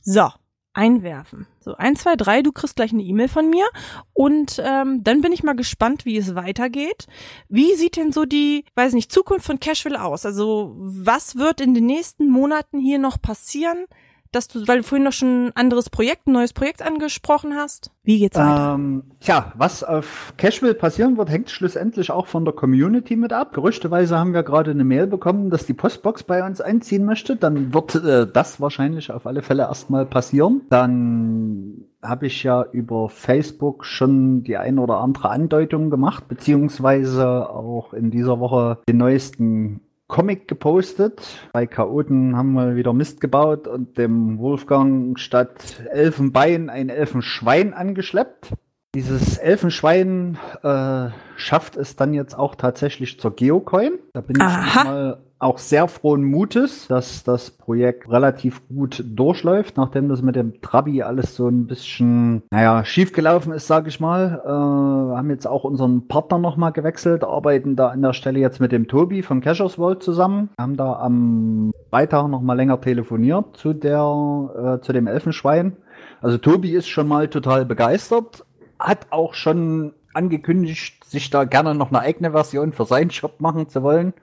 So, 0.00 0.30
einwerfen. 0.78 1.48
So, 1.58 1.74
eins, 1.74 2.02
zwei, 2.02 2.14
drei, 2.14 2.40
du 2.40 2.52
kriegst 2.52 2.76
gleich 2.76 2.92
eine 2.92 3.02
E-Mail 3.02 3.26
von 3.28 3.50
mir 3.50 3.66
und 4.12 4.62
ähm, 4.64 5.02
dann 5.02 5.20
bin 5.20 5.32
ich 5.32 5.42
mal 5.42 5.56
gespannt, 5.56 6.04
wie 6.04 6.16
es 6.16 6.36
weitergeht. 6.36 7.06
Wie 7.48 7.74
sieht 7.74 7.96
denn 7.96 8.12
so 8.12 8.24
die, 8.24 8.64
weiß 8.76 8.92
nicht, 8.92 9.10
Zukunft 9.10 9.44
von 9.44 9.58
Cashville 9.58 10.00
aus? 10.00 10.24
Also, 10.24 10.76
was 10.78 11.34
wird 11.34 11.60
in 11.60 11.74
den 11.74 11.86
nächsten 11.86 12.30
Monaten 12.30 12.78
hier 12.78 13.00
noch 13.00 13.20
passieren? 13.20 13.86
Dass 14.32 14.48
du, 14.48 14.66
weil 14.68 14.78
du 14.78 14.82
vorhin 14.84 15.04
noch 15.04 15.12
schon 15.12 15.46
ein 15.46 15.56
anderes 15.56 15.90
Projekt, 15.90 16.26
ein 16.26 16.32
neues 16.32 16.52
Projekt 16.52 16.82
angesprochen 16.82 17.54
hast. 17.54 17.90
Wie 18.02 18.18
geht's 18.18 18.36
weiter? 18.36 18.74
Ähm, 18.74 19.04
tja, 19.20 19.52
was 19.56 19.84
auf 19.84 20.34
Cashville 20.36 20.74
passieren 20.74 21.16
wird, 21.16 21.30
hängt 21.30 21.50
schlussendlich 21.50 22.10
auch 22.10 22.26
von 22.26 22.44
der 22.44 22.54
Community 22.54 23.16
mit 23.16 23.32
ab. 23.32 23.52
Gerüchteweise 23.52 24.18
haben 24.18 24.34
wir 24.34 24.42
gerade 24.42 24.70
eine 24.70 24.84
Mail 24.84 25.06
bekommen, 25.06 25.50
dass 25.50 25.66
die 25.66 25.74
Postbox 25.74 26.22
bei 26.22 26.44
uns 26.44 26.60
einziehen 26.60 27.04
möchte. 27.04 27.36
Dann 27.36 27.72
wird 27.72 27.94
äh, 27.94 28.26
das 28.30 28.60
wahrscheinlich 28.60 29.10
auf 29.10 29.26
alle 29.26 29.42
Fälle 29.42 29.62
erstmal 29.62 30.06
passieren. 30.06 30.62
Dann 30.70 31.84
habe 32.02 32.26
ich 32.26 32.42
ja 32.42 32.64
über 32.72 33.08
Facebook 33.08 33.84
schon 33.84 34.44
die 34.44 34.56
ein 34.56 34.78
oder 34.78 34.98
andere 34.98 35.30
Andeutung 35.30 35.90
gemacht, 35.90 36.28
beziehungsweise 36.28 37.50
auch 37.50 37.92
in 37.92 38.10
dieser 38.10 38.40
Woche 38.40 38.78
den 38.88 38.98
neuesten 38.98 39.80
Comic 40.08 40.48
gepostet. 40.48 41.22
Bei 41.52 41.66
Chaoten 41.66 42.36
haben 42.36 42.54
wir 42.54 42.74
wieder 42.76 42.92
Mist 42.92 43.20
gebaut 43.20 43.68
und 43.68 43.98
dem 43.98 44.38
Wolfgang 44.38 45.18
statt 45.18 45.82
Elfenbein 45.90 46.70
ein 46.70 46.88
Elfenschwein 46.88 47.74
angeschleppt. 47.74 48.54
Dieses 48.94 49.36
Elfenschwein 49.36 50.38
äh, 50.62 51.10
schafft 51.36 51.76
es 51.76 51.94
dann 51.94 52.14
jetzt 52.14 52.36
auch 52.36 52.54
tatsächlich 52.54 53.20
zur 53.20 53.36
Geocoin. 53.36 53.98
Da 54.14 54.22
bin 54.22 54.40
Aha. 54.40 54.66
ich 54.66 54.84
mal 54.84 55.22
auch 55.40 55.58
sehr 55.58 55.86
frohen 55.86 56.24
Mutes, 56.24 56.88
dass 56.88 57.22
das 57.22 57.50
Projekt 57.50 58.10
relativ 58.10 58.66
gut 58.68 59.04
durchläuft, 59.06 59.76
nachdem 59.76 60.08
das 60.08 60.22
mit 60.22 60.36
dem 60.36 60.60
Trabi 60.60 61.02
alles 61.02 61.36
so 61.36 61.48
ein 61.48 61.66
bisschen, 61.66 62.42
naja, 62.50 62.84
schiefgelaufen 62.84 63.52
ist, 63.52 63.66
sage 63.66 63.88
ich 63.88 64.00
mal. 64.00 64.42
Äh, 64.44 64.48
haben 64.48 65.30
jetzt 65.30 65.46
auch 65.46 65.64
unseren 65.64 66.08
Partner 66.08 66.38
nochmal 66.38 66.72
gewechselt, 66.72 67.22
arbeiten 67.22 67.76
da 67.76 67.88
an 67.88 68.02
der 68.02 68.14
Stelle 68.14 68.40
jetzt 68.40 68.60
mit 68.60 68.72
dem 68.72 68.88
Tobi 68.88 69.22
von 69.22 69.40
Cashers 69.40 69.78
World 69.78 70.02
zusammen, 70.02 70.50
haben 70.58 70.76
da 70.76 70.94
am 70.94 71.72
Freitag 71.90 72.28
nochmal 72.28 72.56
länger 72.56 72.80
telefoniert 72.80 73.56
zu 73.56 73.72
der, 73.72 74.78
äh, 74.80 74.84
zu 74.84 74.92
dem 74.92 75.06
Elfenschwein. 75.06 75.76
Also 76.20 76.38
Tobi 76.38 76.72
ist 76.72 76.88
schon 76.88 77.06
mal 77.06 77.28
total 77.28 77.64
begeistert, 77.64 78.44
hat 78.78 79.06
auch 79.10 79.34
schon 79.34 79.92
angekündigt, 80.14 81.04
sich 81.04 81.30
da 81.30 81.44
gerne 81.44 81.74
noch 81.74 81.90
eine 81.90 82.00
eigene 82.00 82.32
Version 82.32 82.72
für 82.72 82.84
seinen 82.84 83.10
Shop 83.10 83.40
machen 83.40 83.68
zu 83.68 83.82
wollen. 83.82 84.14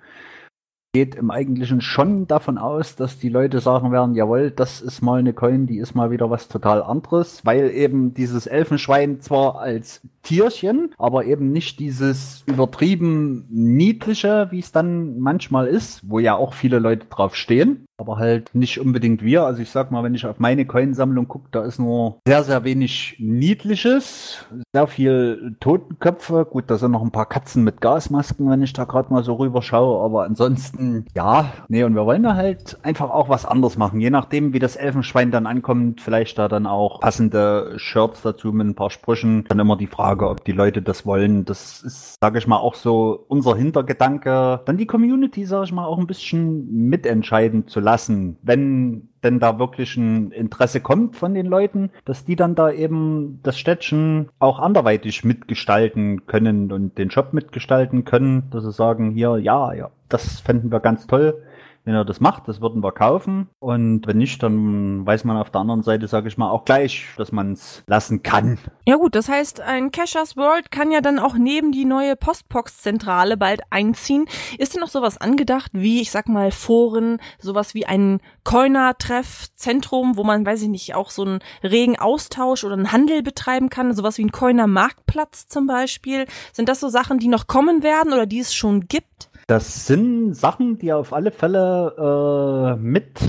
Geht 0.96 1.16
im 1.16 1.30
Eigentlichen 1.30 1.82
schon 1.82 2.26
davon 2.26 2.58
aus, 2.58 2.96
dass 2.96 3.20
die 3.20 3.28
Leute 3.28 3.60
sagen 3.60 3.92
werden, 3.92 4.16
jawohl, 4.16 4.50
das 4.50 4.80
ist 4.80 5.02
mal 5.02 5.20
eine 5.20 5.34
Coin, 5.34 5.68
die 5.68 5.80
ist 5.80 5.94
mal 5.94 6.10
wieder 6.10 6.30
was 6.30 6.48
total 6.48 6.82
anderes, 6.82 7.46
weil 7.46 7.70
eben 7.72 8.14
dieses 8.14 8.48
Elfenschwein 8.48 9.20
zwar 9.20 9.60
als 9.60 10.00
Tierchen, 10.26 10.94
aber 10.98 11.26
eben 11.26 11.52
nicht 11.52 11.80
dieses 11.80 12.44
übertrieben 12.48 13.46
niedliche, 13.50 14.48
wie 14.52 14.60
es 14.60 14.72
dann 14.72 15.20
manchmal 15.20 15.68
ist, 15.68 16.02
wo 16.04 16.20
ja 16.20 16.36
auch 16.36 16.54
viele 16.54 16.80
Leute 16.80 17.06
drauf 17.08 17.36
stehen. 17.36 17.86
aber 17.98 18.18
halt 18.18 18.54
nicht 18.54 18.80
unbedingt 18.80 19.24
wir. 19.24 19.44
Also 19.44 19.62
ich 19.62 19.70
sag 19.70 19.92
mal, 19.92 20.04
wenn 20.04 20.16
ich 20.16 20.26
auf 20.26 20.40
meine 20.40 20.66
Coinsammlung 20.66 21.28
gucke, 21.28 21.48
da 21.52 21.64
ist 21.64 21.80
nur 21.80 22.20
sehr, 22.28 22.44
sehr 22.44 22.64
wenig 22.64 23.16
Niedliches, 23.20 24.46
sehr 24.74 24.88
viel 24.88 25.56
Totenköpfe. 25.60 26.46
Gut, 26.46 26.66
da 26.68 26.78
sind 26.78 26.92
noch 26.92 27.02
ein 27.02 27.12
paar 27.12 27.28
Katzen 27.28 27.64
mit 27.64 27.82
Gasmasken, 27.82 28.50
wenn 28.50 28.64
ich 28.64 28.74
da 28.74 28.84
gerade 28.84 29.14
mal 29.14 29.24
so 29.24 29.36
rüber 29.36 29.62
schaue, 29.62 30.04
aber 30.04 30.24
ansonsten, 30.24 31.06
ja, 31.16 31.54
nee, 31.70 31.84
und 31.84 31.96
wir 31.96 32.06
wollen 32.06 32.24
da 32.24 32.36
halt 32.36 32.78
einfach 32.84 33.10
auch 33.10 33.30
was 33.30 33.46
anderes 33.46 33.78
machen. 33.78 34.02
Je 34.02 34.10
nachdem, 34.10 34.54
wie 34.54 34.60
das 34.60 34.76
Elfenschwein 34.76 35.32
dann 35.32 35.48
ankommt, 35.48 36.02
vielleicht 36.02 36.38
da 36.38 36.48
dann 36.48 36.66
auch 36.66 37.00
passende 37.00 37.74
Shirts 37.78 38.22
dazu 38.22 38.52
mit 38.52 38.68
ein 38.68 38.76
paar 38.76 38.90
Sprüchen. 38.90 39.46
Dann 39.48 39.60
immer 39.60 39.78
die 39.78 39.88
Frage, 39.88 40.15
ob 40.24 40.44
die 40.46 40.52
Leute 40.52 40.82
das 40.82 41.06
wollen. 41.06 41.46
Das 41.46 41.82
ist, 41.84 42.18
sage 42.22 42.40
ich 42.40 42.48
mal, 42.48 42.58
auch 42.58 42.76
so 42.76 43.26
unser 43.28 43.56
Hintergedanke. 43.56 44.62
Dann 44.66 44.78
die 44.78 44.86
Community, 44.86 45.46
sage 45.46 45.66
ich 45.66 45.72
mal, 45.72 45.86
auch 45.86 45.98
ein 45.98 46.08
bisschen 46.08 46.88
mitentscheiden 46.90 47.68
zu 47.68 47.80
lassen, 47.80 48.38
wenn 48.42 49.10
denn 49.24 49.40
da 49.40 49.58
wirklich 49.58 49.98
ein 49.98 50.32
Interesse 50.32 50.82
kommt 50.82 51.16
von 51.16 51.34
den 51.34 51.48
Leuten, 51.48 51.90
dass 52.06 52.26
die 52.26 52.36
dann 52.36 52.54
da 52.54 52.72
eben 52.72 53.40
das 53.42 53.58
Städtchen 53.58 54.30
auch 54.38 54.60
anderweitig 54.60 55.24
mitgestalten 55.24 56.28
können 56.28 56.72
und 56.72 56.98
den 57.00 57.10
Shop 57.10 57.34
mitgestalten 57.34 58.06
können, 58.06 58.44
dass 58.52 58.64
sie 58.64 58.72
sagen, 58.72 59.12
hier, 59.12 59.38
ja, 59.38 59.74
ja, 59.74 59.90
das 60.10 60.42
fänden 60.42 60.72
wir 60.72 60.80
ganz 60.80 61.08
toll 61.08 61.42
wenn 61.86 61.94
er 61.94 62.04
das 62.04 62.20
macht, 62.20 62.48
das 62.48 62.62
würden 62.62 62.84
wir 62.84 62.92
kaufen. 62.92 63.48
Und 63.60 64.08
wenn 64.08 64.18
nicht, 64.18 64.42
dann 64.42 65.06
weiß 65.06 65.24
man 65.24 65.38
auf 65.38 65.52
der 65.52 65.62
anderen 65.62 65.84
Seite, 65.84 66.08
sage 66.08 66.28
ich 66.28 66.38
mal, 66.38 66.50
auch 66.50 66.66
gleich, 66.66 67.06
dass 67.18 67.32
man 67.32 67.54
es 67.54 67.84
lassen 67.86 68.24
kann. 68.24 68.58
Ja 68.86 68.96
gut, 68.96 69.16
das 69.16 69.30
heißt, 69.30 69.62
ein 69.62 69.92
Cashers 69.92 70.36
World 70.36 70.72
kann 70.72 70.92
ja 70.92 71.02
dann 71.02 71.20
auch 71.20 71.36
neben 71.36 71.72
die 71.72 71.86
neue 71.86 72.16
Postbox-Zentrale 72.16 73.38
bald 73.38 73.62
einziehen. 73.70 74.26
Ist 74.58 74.74
denn 74.74 74.82
noch 74.82 74.90
sowas 74.90 75.20
angedacht, 75.20 75.72
wie, 75.74 76.02
ich 76.02 76.10
sag 76.10 76.28
mal, 76.28 76.52
Foren, 76.52 77.20
sowas 77.40 77.76
wie 77.76 77.86
ein 77.86 78.20
Coiner-Treff-Zentrum, 78.44 80.18
wo 80.18 80.24
man, 80.24 80.46
weiß 80.46 80.64
ich 80.64 80.70
nicht, 80.70 80.96
auch 80.96 81.12
so 81.12 81.24
einen 81.24 81.40
regen 81.64 82.00
Austausch 82.00 82.64
oder 82.64 82.74
einen 82.74 82.92
Handel 82.92 83.22
betreiben 83.22 83.70
kann, 83.70 83.94
sowas 83.94 84.18
wie 84.18 84.26
ein 84.26 84.32
Coiner-Marktplatz 84.32 85.48
zum 85.48 85.68
Beispiel? 85.68 86.26
Sind 86.52 86.68
das 86.68 86.80
so 86.80 86.90
Sachen, 86.90 87.20
die 87.20 87.28
noch 87.28 87.46
kommen 87.46 87.84
werden 87.84 88.12
oder 88.12 88.26
die 88.26 88.40
es 88.40 88.56
schon 88.56 88.88
gibt? 88.88 89.30
Das 89.48 89.86
sind 89.86 90.34
Sachen, 90.34 90.80
die 90.80 90.92
auf 90.92 91.14
alle 91.14 91.32
Fälle 91.32 92.76
äh, 92.78 92.82
mit 92.82 93.20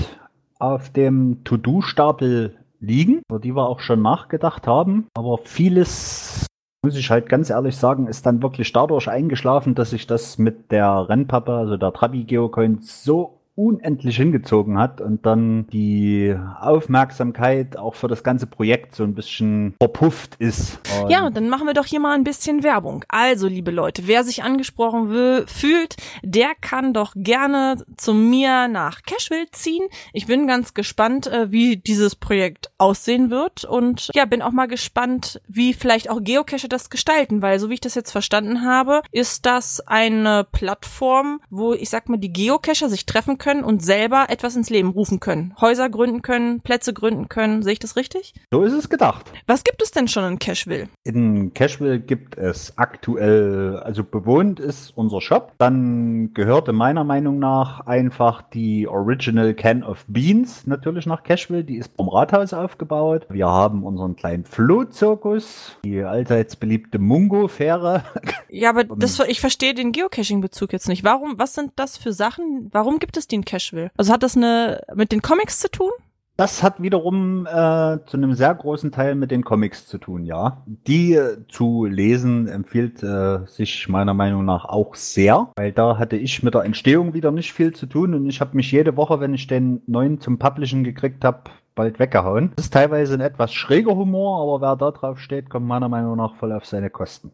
auf 0.57 0.89
dem 0.89 1.43
To-Do-Stapel 1.43 2.57
liegen, 2.79 3.21
über 3.29 3.39
die 3.39 3.55
wir 3.55 3.67
auch 3.67 3.79
schon 3.79 4.01
nachgedacht 4.01 4.65
haben. 4.65 5.07
Aber 5.13 5.37
vieles, 5.43 6.47
muss 6.83 6.95
ich 6.95 7.11
halt 7.11 7.29
ganz 7.29 7.51
ehrlich 7.51 7.77
sagen, 7.77 8.07
ist 8.07 8.25
dann 8.25 8.41
wirklich 8.41 8.73
dadurch 8.73 9.07
eingeschlafen, 9.07 9.75
dass 9.75 9.93
ich 9.93 10.07
das 10.07 10.39
mit 10.39 10.71
der 10.71 11.07
Rennpappe, 11.07 11.53
also 11.53 11.77
der 11.77 11.93
Trabi 11.93 12.23
Geocoin, 12.23 12.79
so 12.81 13.36
unendlich 13.57 14.15
hingezogen 14.17 14.77
hat 14.77 15.01
und 15.01 15.25
dann 15.25 15.65
die 15.67 16.35
Aufmerksamkeit 16.59 17.75
auch 17.75 17.95
für 17.95 18.07
das 18.07 18.23
ganze 18.23 18.45
Projekt 18.45 18.93
so 18.93 19.03
ein 19.03 19.15
bisschen 19.15 19.73
verpufft 19.81 20.35
ist. 20.37 20.79
Und 21.01 21.09
ja, 21.09 21.27
dann 21.31 21.49
machen 21.49 21.65
wir 21.65 21.73
doch 21.73 21.87
hier 21.87 21.99
mal 21.99 22.13
ein 22.13 22.23
bisschen 22.23 22.61
Werbung. 22.61 23.03
Also, 23.07 23.47
liebe 23.47 23.71
Leute, 23.71 24.03
wer 24.05 24.23
sich 24.23 24.43
angesprochen 24.43 25.09
will, 25.09 25.45
fühlt, 25.47 25.95
der 26.21 26.49
kann 26.61 26.93
doch 26.93 27.13
gerne 27.15 27.83
zu 27.97 28.13
mir 28.13 28.67
nach 28.67 29.01
Cashville 29.01 29.47
ziehen. 29.51 29.87
Ich 30.13 30.27
bin 30.27 30.45
ganz 30.45 30.75
gespannt, 30.75 31.25
äh, 31.25 31.51
wie 31.51 31.77
dieses 31.77 32.15
Projekt 32.15 32.69
aussehen 32.77 33.31
wird 33.31 33.65
und 33.65 34.11
ja, 34.13 34.25
bin 34.25 34.43
auch 34.43 34.51
mal 34.51 34.67
gespannt, 34.67 35.41
wie 35.47 35.73
vielleicht 35.73 36.11
auch 36.11 36.21
Geocacher 36.21 36.67
das 36.67 36.91
gestalten, 36.91 37.41
weil 37.41 37.59
so 37.59 37.71
wie 37.71 37.75
ich 37.75 37.81
das 37.81 37.95
jetzt 37.95 38.11
verstanden 38.11 38.63
habe, 38.63 39.01
ist 39.11 39.47
das 39.47 39.81
eine 39.87 40.45
Plattform, 40.51 41.41
wo 41.49 41.73
ich 41.73 41.89
sag 41.89 42.07
mal, 42.07 42.17
die 42.17 42.31
Geocacher 42.31 42.87
sich 42.87 43.07
treffen 43.07 43.39
können 43.39 43.46
können 43.47 43.63
und 43.63 43.81
selber 43.81 44.25
etwas 44.27 44.57
ins 44.57 44.69
Leben 44.69 44.89
rufen 44.89 45.21
können. 45.21 45.53
Häuser 45.61 45.89
gründen 45.89 46.21
können, 46.21 46.59
Plätze 46.59 46.93
gründen 46.93 47.29
können. 47.29 47.63
Sehe 47.63 47.71
ich 47.71 47.79
das 47.79 47.95
richtig? 47.95 48.33
So 48.51 48.63
ist 48.63 48.73
es 48.73 48.89
gedacht. 48.89 49.31
Was 49.45 49.63
gibt 49.63 49.81
es 49.81 49.91
denn 49.91 50.09
schon 50.09 50.25
in 50.25 50.37
Cashville? 50.37 50.89
In 51.05 51.53
Cashville 51.53 52.01
gibt 52.01 52.37
es 52.37 52.77
aktuell, 52.77 53.77
also 53.85 54.03
bewohnt 54.03 54.59
ist 54.59 54.91
unser 54.97 55.21
Shop. 55.21 55.53
Dann 55.59 56.33
gehörte 56.33 56.73
meiner 56.73 57.05
Meinung 57.05 57.39
nach 57.39 57.87
einfach 57.87 58.41
die 58.41 58.85
Original 58.85 59.53
Can 59.53 59.81
of 59.81 60.03
Beans 60.09 60.67
natürlich 60.67 61.05
nach 61.05 61.23
Cashville. 61.23 61.63
Die 61.63 61.77
ist 61.77 61.95
vom 61.95 62.09
Rathaus 62.09 62.51
aufgebaut. 62.51 63.27
Wir 63.29 63.47
haben 63.47 63.83
unseren 63.83 64.17
kleinen 64.17 64.43
Flohzirkus, 64.43 65.77
die 65.85 66.03
allseits 66.03 66.57
beliebte 66.57 66.99
Mungo-Fähre. 66.99 68.03
Ja, 68.49 68.71
aber 68.71 68.83
das, 68.97 69.17
ich 69.21 69.39
verstehe 69.39 69.73
den 69.73 69.93
Geocaching-Bezug 69.93 70.73
jetzt 70.73 70.89
nicht. 70.89 71.05
Warum, 71.05 71.39
was 71.39 71.53
sind 71.53 71.71
das 71.77 71.95
für 71.95 72.11
Sachen? 72.11 72.67
Warum 72.73 72.99
gibt 72.99 73.15
es 73.15 73.25
die 73.27 73.36
in 73.37 73.45
Cashville? 73.45 73.91
Also 73.97 74.11
hat 74.11 74.23
das 74.23 74.35
eine 74.35 74.81
mit 74.95 75.11
den 75.11 75.21
Comics 75.21 75.59
zu 75.59 75.69
tun? 75.69 75.91
Das 76.37 76.61
hat 76.61 76.79
wiederum 76.79 77.47
äh, 77.47 77.97
zu 78.05 78.15
einem 78.15 78.35
sehr 78.35 78.53
großen 78.53 78.91
Teil 78.91 79.15
mit 79.15 79.31
den 79.31 79.43
Comics 79.43 79.87
zu 79.87 79.97
tun, 79.97 80.23
ja. 80.23 80.63
Die 80.67 81.13
äh, 81.13 81.37
zu 81.47 81.85
lesen 81.85 82.47
empfiehlt 82.47 83.01
äh, 83.01 83.39
sich 83.47 83.89
meiner 83.89 84.13
Meinung 84.13 84.45
nach 84.45 84.65
auch 84.65 84.93
sehr, 84.93 85.49
weil 85.55 85.71
da 85.71 85.97
hatte 85.97 86.15
ich 86.15 86.43
mit 86.43 86.53
der 86.53 86.63
Entstehung 86.63 87.15
wieder 87.15 87.31
nicht 87.31 87.53
viel 87.53 87.73
zu 87.73 87.87
tun 87.87 88.13
und 88.13 88.29
ich 88.29 88.39
habe 88.39 88.55
mich 88.55 88.71
jede 88.71 88.95
Woche, 88.95 89.19
wenn 89.19 89.33
ich 89.33 89.47
den 89.47 89.81
neuen 89.87 90.21
zum 90.21 90.37
Publishen 90.37 90.83
gekriegt 90.83 91.25
habe, 91.25 91.49
bald 91.73 91.97
weggehauen. 91.97 92.51
Das 92.55 92.65
ist 92.65 92.73
teilweise 92.73 93.15
ein 93.15 93.21
etwas 93.21 93.51
schräger 93.51 93.95
Humor, 93.95 94.39
aber 94.43 94.61
wer 94.61 94.75
da 94.75 94.91
drauf 94.91 95.19
steht, 95.19 95.49
kommt 95.49 95.65
meiner 95.65 95.89
Meinung 95.89 96.17
nach 96.17 96.35
voll 96.35 96.51
auf 96.51 96.67
seine 96.67 96.91
Kosten. 96.91 97.31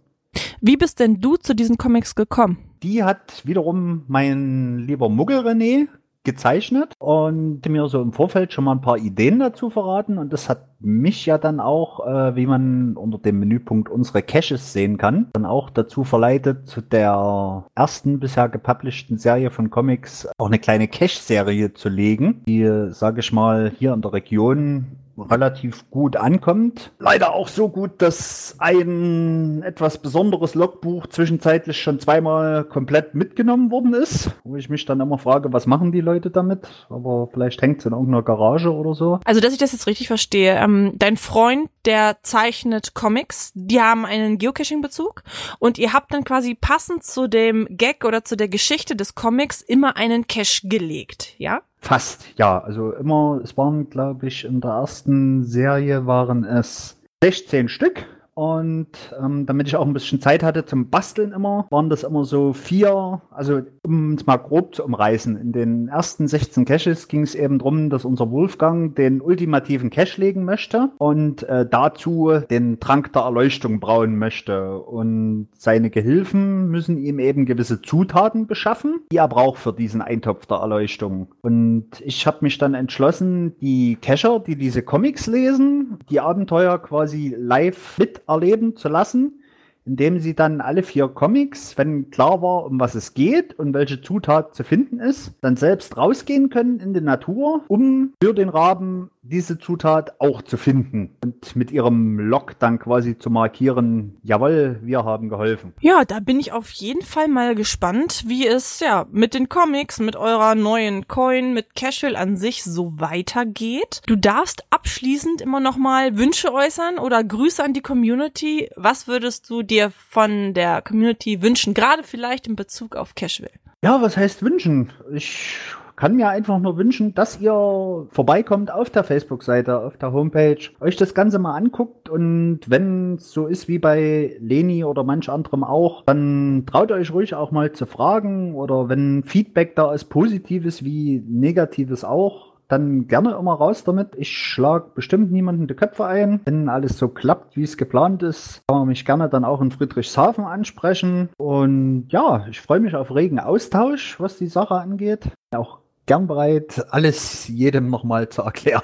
Wie 0.65 0.78
bist 0.78 1.02
denn 1.02 1.19
du 1.19 1.36
zu 1.36 1.54
diesen 1.54 1.78
Comics 1.78 2.15
gekommen? 2.15 2.58
Die 2.84 3.04
hat 3.04 3.45
wiederum 3.45 4.06
mein 4.08 4.78
lieber 4.78 5.10
Muggel 5.10 5.39
René 5.39 5.89
gezeichnet 6.23 6.93
und 6.99 7.67
mir 7.67 7.89
so 7.89 8.02
im 8.02 8.13
Vorfeld 8.13 8.54
schon 8.54 8.63
mal 8.63 8.71
ein 8.71 8.80
paar 8.80 8.97
Ideen 8.97 9.39
dazu 9.39 9.69
verraten 9.69 10.17
und 10.17 10.32
das 10.32 10.47
hat 10.47 10.69
mich 10.80 11.26
ja 11.26 11.38
dann 11.38 11.60
auch, 11.60 12.08
äh, 12.08 12.38
wie 12.38 12.45
man 12.45 12.95
unter 12.95 13.17
dem 13.17 13.39
Menüpunkt 13.39 13.89
unsere 13.89 14.21
Caches 14.21 14.71
sehen 14.71 14.97
kann, 14.97 15.28
dann 15.34 15.45
auch 15.45 15.69
dazu 15.69 16.06
verleitet, 16.06 16.65
zu 16.65 16.80
der 16.80 17.65
ersten 17.76 18.21
bisher 18.21 18.47
gepublishten 18.47 19.17
Serie 19.17 19.52
von 19.52 19.69
Comics 19.69 20.30
auch 20.38 20.47
eine 20.47 20.60
kleine 20.60 20.88
Cache-Serie 20.88 21.73
zu 21.73 21.89
legen, 21.89 22.41
die, 22.47 22.88
sage 22.91 23.19
ich 23.19 23.34
mal, 23.34 23.73
hier 23.78 23.93
in 23.93 24.02
der 24.02 24.13
Region 24.13 24.86
relativ 25.17 25.89
gut 25.89 26.15
ankommt. 26.15 26.91
Leider 26.99 27.34
auch 27.34 27.47
so 27.47 27.69
gut, 27.69 28.02
dass 28.02 28.56
ein 28.60 29.62
etwas 29.63 29.97
besonderes 29.99 30.56
Logbuch 30.56 31.08
zwischenzeitlich 31.08 31.82
schon 31.82 31.99
zweimal 31.99 32.63
komplett 32.63 33.13
mitgenommen 33.13 33.71
worden 33.71 33.93
ist, 33.93 34.32
wo 34.43 34.56
ich 34.56 34.69
mich 34.69 34.86
dann 34.86 34.99
immer 34.99 35.17
frage, 35.17 35.54
was 35.54 35.67
machen 35.67 35.91
die 35.91 36.02
Leute 36.02 36.32
damit? 36.32 36.67
Aber 36.89 37.28
vielleicht 37.32 37.62
hängt 37.62 37.80
es 37.80 37.86
in 37.86 37.93
irgendeiner 37.93 38.23
Garage 38.23 38.73
oder 38.73 38.93
so. 38.95 39.19
Also, 39.26 39.39
dass 39.39 39.54
ich 39.54 39.60
das 39.60 39.71
jetzt 39.71 39.88
richtig 39.88 40.08
verstehe, 40.08 40.56
ähm, 40.56 40.93
dein 40.95 41.17
Freund, 41.17 41.69
der 41.86 42.17
zeichnet 42.23 42.93
Comics, 42.93 43.52
die 43.56 43.82
haben 43.82 44.06
einen 44.06 44.38
Geocaching-Bezug 44.38 45.23
und 45.60 45.78
ihr 45.78 45.93
habt 45.93 46.13
dann 46.13 46.23
quasi 46.23 46.56
passend 46.56 47.04
zu 47.04 47.28
dem 47.28 47.67
Gag 47.69 48.06
oder 48.06 48.23
zu 48.23 48.38
der 48.38 48.47
Geschichte 48.47 48.95
des 48.95 49.15
Comics 49.15 49.62
immer 49.62 49.97
einen 49.97 50.28
Cache 50.28 50.67
gelegt, 50.67 51.36
ja? 51.38 51.62
Fast, 51.83 52.25
ja. 52.37 52.59
Also 52.59 52.93
immer, 52.93 53.41
es 53.43 53.57
waren, 53.57 53.89
glaube 53.89 54.27
ich, 54.27 54.45
in 54.45 54.61
der 54.61 54.71
ersten 54.71 55.43
Serie 55.43 56.05
waren 56.07 56.45
es 56.45 56.97
16 57.21 57.67
Stück. 57.67 58.05
Und 58.35 58.87
ähm, 59.21 59.45
damit 59.45 59.67
ich 59.67 59.75
auch 59.75 59.85
ein 59.85 59.93
bisschen 59.93 60.21
Zeit 60.21 60.43
hatte 60.43 60.65
zum 60.65 60.89
Basteln 60.89 61.33
immer, 61.33 61.67
waren 61.69 61.89
das 61.89 62.03
immer 62.03 62.25
so 62.25 62.53
vier, 62.53 63.21
also 63.29 63.61
um 63.85 64.13
es 64.13 64.25
mal 64.25 64.37
grob 64.37 64.75
zu 64.75 64.83
umreißen. 64.83 65.37
In 65.37 65.51
den 65.51 65.87
ersten 65.87 66.27
16 66.27 66.65
Caches 66.65 67.07
ging 67.07 67.21
es 67.21 67.35
eben 67.35 67.59
darum, 67.59 67.89
dass 67.89 68.05
unser 68.05 68.31
Wolfgang 68.31 68.95
den 68.95 69.21
ultimativen 69.21 69.89
Cache 69.89 70.19
legen 70.19 70.45
möchte 70.45 70.89
und 70.97 71.43
äh, 71.43 71.67
dazu 71.69 72.31
den 72.49 72.79
Trank 72.79 73.13
der 73.13 73.23
Erleuchtung 73.23 73.79
brauen 73.79 74.17
möchte. 74.17 74.79
Und 74.79 75.49
seine 75.55 75.89
Gehilfen 75.89 76.69
müssen 76.69 76.97
ihm 76.97 77.19
eben 77.19 77.45
gewisse 77.45 77.81
Zutaten 77.81 78.47
beschaffen, 78.47 79.01
die 79.11 79.17
er 79.17 79.27
braucht 79.27 79.59
für 79.59 79.73
diesen 79.73 80.01
Eintopf 80.01 80.47
der 80.47 80.57
Erleuchtung. 80.57 81.27
Und 81.41 81.87
ich 82.01 82.25
habe 82.25 82.39
mich 82.41 82.57
dann 82.57 82.73
entschlossen, 82.73 83.55
die 83.59 83.97
Cacher, 84.01 84.39
die 84.39 84.55
diese 84.55 84.81
Comics 84.81 85.27
lesen, 85.27 85.99
die 86.09 86.19
Abenteuer 86.19 86.79
quasi 86.79 87.35
live 87.37 87.97
mit 87.99 88.22
erleben 88.27 88.75
zu 88.75 88.89
lassen, 88.89 89.43
indem 89.86 90.19
sie 90.19 90.33
dann 90.33 90.62
alle 90.62 90.83
vier 90.83 91.07
Comics, 91.07 91.77
wenn 91.77 92.09
klar 92.09 92.41
war, 92.41 92.65
um 92.65 92.79
was 92.79 92.95
es 92.95 93.13
geht 93.13 93.57
und 93.59 93.73
welche 93.73 94.01
Zutat 94.01 94.55
zu 94.55 94.63
finden 94.63 94.99
ist, 94.99 95.33
dann 95.41 95.57
selbst 95.57 95.97
rausgehen 95.97 96.49
können 96.49 96.79
in 96.79 96.93
die 96.93 97.01
Natur, 97.01 97.63
um 97.67 98.13
für 98.23 98.33
den 98.33 98.49
Raben 98.49 99.09
diese 99.23 99.57
Zutat 99.57 100.19
auch 100.19 100.41
zu 100.41 100.57
finden 100.57 101.15
und 101.23 101.55
mit 101.55 101.71
ihrem 101.71 102.19
Log 102.19 102.59
dann 102.59 102.77
quasi 102.77 103.17
zu 103.17 103.29
markieren, 103.29 104.17
jawohl, 104.21 104.79
wir 104.83 105.05
haben 105.05 105.29
geholfen. 105.29 105.73
Ja, 105.79 106.03
da 106.03 106.19
bin 106.19 106.39
ich 106.41 106.51
auf 106.51 106.69
jeden 106.71 107.01
Fall 107.01 107.29
mal 107.29 107.55
gespannt, 107.55 108.25
wie 108.27 108.45
es 108.45 108.81
ja 108.81 109.07
mit 109.12 109.33
den 109.33 109.47
Comics, 109.47 109.99
mit 109.99 110.17
eurer 110.17 110.55
neuen 110.55 111.07
Coin, 111.07 111.53
mit 111.53 111.73
Casual 111.73 112.17
an 112.17 112.36
sich 112.36 112.65
so 112.65 112.93
weitergeht. 112.97 114.01
Du 114.07 114.17
darfst 114.17 114.65
abschließend 114.71 115.39
immer 115.41 115.62
noch 115.62 115.77
mal 115.77 116.17
Wünsche 116.17 116.53
äußern 116.53 116.99
oder 116.99 117.23
Grüße 117.23 117.63
an 117.63 117.73
die 117.73 117.81
Community. 117.81 118.69
Was 118.75 119.07
würdest 119.07 119.49
du 119.49 119.63
dir 119.63 119.91
von 119.91 120.53
der 120.53 120.81
Community 120.81 121.41
wünschen, 121.41 121.73
gerade 121.73 122.03
vielleicht 122.03 122.47
in 122.47 122.57
Bezug 122.57 122.97
auf 122.97 123.15
Casual? 123.15 123.51
Ja, 123.81 124.01
was 124.01 124.17
heißt 124.17 124.43
wünschen? 124.43 124.91
Ich 125.13 125.57
kann 125.95 126.15
mir 126.15 126.29
einfach 126.29 126.60
nur 126.60 126.77
wünschen, 126.77 127.13
dass 127.13 127.39
ihr 127.39 128.08
vorbeikommt 128.10 128.71
auf 128.71 128.89
der 128.89 129.03
Facebook-Seite, 129.03 129.79
auf 129.79 129.97
der 129.97 130.12
Homepage, 130.12 130.58
euch 130.79 130.95
das 130.95 131.13
Ganze 131.13 131.39
mal 131.39 131.56
anguckt 131.56 132.10
und 132.10 132.62
wenn 132.67 133.15
es 133.15 133.32
so 133.32 133.47
ist 133.47 133.67
wie 133.67 133.79
bei 133.79 134.38
Leni 134.39 134.84
oder 134.84 135.03
manch 135.03 135.29
anderem 135.29 135.63
auch, 135.63 136.03
dann 136.06 136.63
traut 136.65 136.91
euch 136.91 137.13
ruhig 137.13 137.36
auch 137.36 137.51
mal 137.51 137.71
zu 137.71 137.86
fragen 137.86 138.56
oder 138.56 138.89
wenn 138.89 139.23
Feedback 139.23 139.75
da 139.75 139.93
ist, 139.93 140.06
positives 140.06 140.84
wie 140.84 141.23
negatives 141.27 142.03
auch, 142.03 142.53
dann 142.67 143.08
gerne 143.08 143.36
immer 143.36 143.53
raus 143.53 143.84
damit. 143.84 144.15
Ich 144.15 144.36
schlage 144.36 144.88
bestimmt 144.95 145.32
niemanden 145.32 145.67
die 145.67 145.75
Köpfe 145.75 146.06
ein. 146.06 146.41
Wenn 146.45 146.69
alles 146.69 146.97
so 146.97 147.08
klappt, 147.08 147.56
wie 147.56 147.63
es 147.63 147.77
geplant 147.77 148.23
ist, 148.23 148.62
kann 148.67 148.79
man 148.79 148.88
mich 148.88 149.06
gerne 149.06 149.29
dann 149.29 149.45
auch 149.45 149.62
in 149.62 149.71
Friedrichshafen 149.71 150.43
ansprechen. 150.43 151.29
Und 151.38 152.08
ja, 152.10 152.47
ich 152.49 152.62
freue 152.62 152.79
mich 152.79 152.95
auf 152.95 153.13
regen 153.13 153.39
Austausch, 153.39 154.19
was 154.19 154.38
die 154.38 154.47
Sache 154.47 154.75
angeht. 154.75 155.29
Auch 155.56 155.82
gern 156.05 156.27
bereit, 156.27 156.85
alles 156.89 157.47
jedem 157.47 157.89
nochmal 157.89 158.29
zu 158.29 158.41
erklären. 158.41 158.83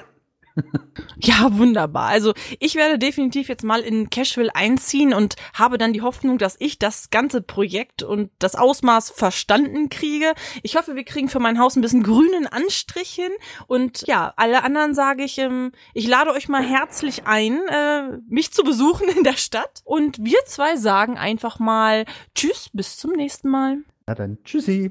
Ja, 1.22 1.56
wunderbar. 1.58 2.06
Also 2.06 2.32
ich 2.60 2.76
werde 2.76 2.98
definitiv 2.98 3.48
jetzt 3.48 3.64
mal 3.64 3.80
in 3.80 4.08
Cashville 4.08 4.54
einziehen 4.54 5.12
und 5.12 5.36
habe 5.52 5.76
dann 5.76 5.92
die 5.92 6.00
Hoffnung, 6.00 6.38
dass 6.38 6.56
ich 6.58 6.78
das 6.78 7.10
ganze 7.10 7.42
Projekt 7.42 8.02
und 8.02 8.30
das 8.38 8.54
Ausmaß 8.54 9.10
verstanden 9.10 9.90
kriege. 9.90 10.32
Ich 10.62 10.76
hoffe, 10.76 10.96
wir 10.96 11.04
kriegen 11.04 11.28
für 11.28 11.38
mein 11.38 11.58
Haus 11.58 11.76
ein 11.76 11.82
bisschen 11.82 12.02
grünen 12.02 12.46
Anstrich 12.46 13.10
hin. 13.10 13.32
Und 13.66 14.06
ja, 14.06 14.32
alle 14.36 14.64
anderen 14.64 14.94
sage 14.94 15.24
ich, 15.24 15.36
ähm, 15.38 15.72
ich 15.92 16.08
lade 16.08 16.30
euch 16.30 16.48
mal 16.48 16.62
herzlich 16.62 17.26
ein, 17.26 17.60
äh, 17.68 18.18
mich 18.28 18.52
zu 18.52 18.62
besuchen 18.62 19.08
in 19.08 19.22
der 19.22 19.36
Stadt. 19.36 19.82
Und 19.84 20.24
wir 20.24 20.38
zwei 20.46 20.76
sagen 20.76 21.18
einfach 21.18 21.58
mal 21.58 22.06
Tschüss, 22.34 22.70
bis 22.72 22.96
zum 22.96 23.12
nächsten 23.12 23.50
Mal. 23.50 23.78
Na 24.06 24.14
dann, 24.14 24.38
tschüssi. 24.44 24.90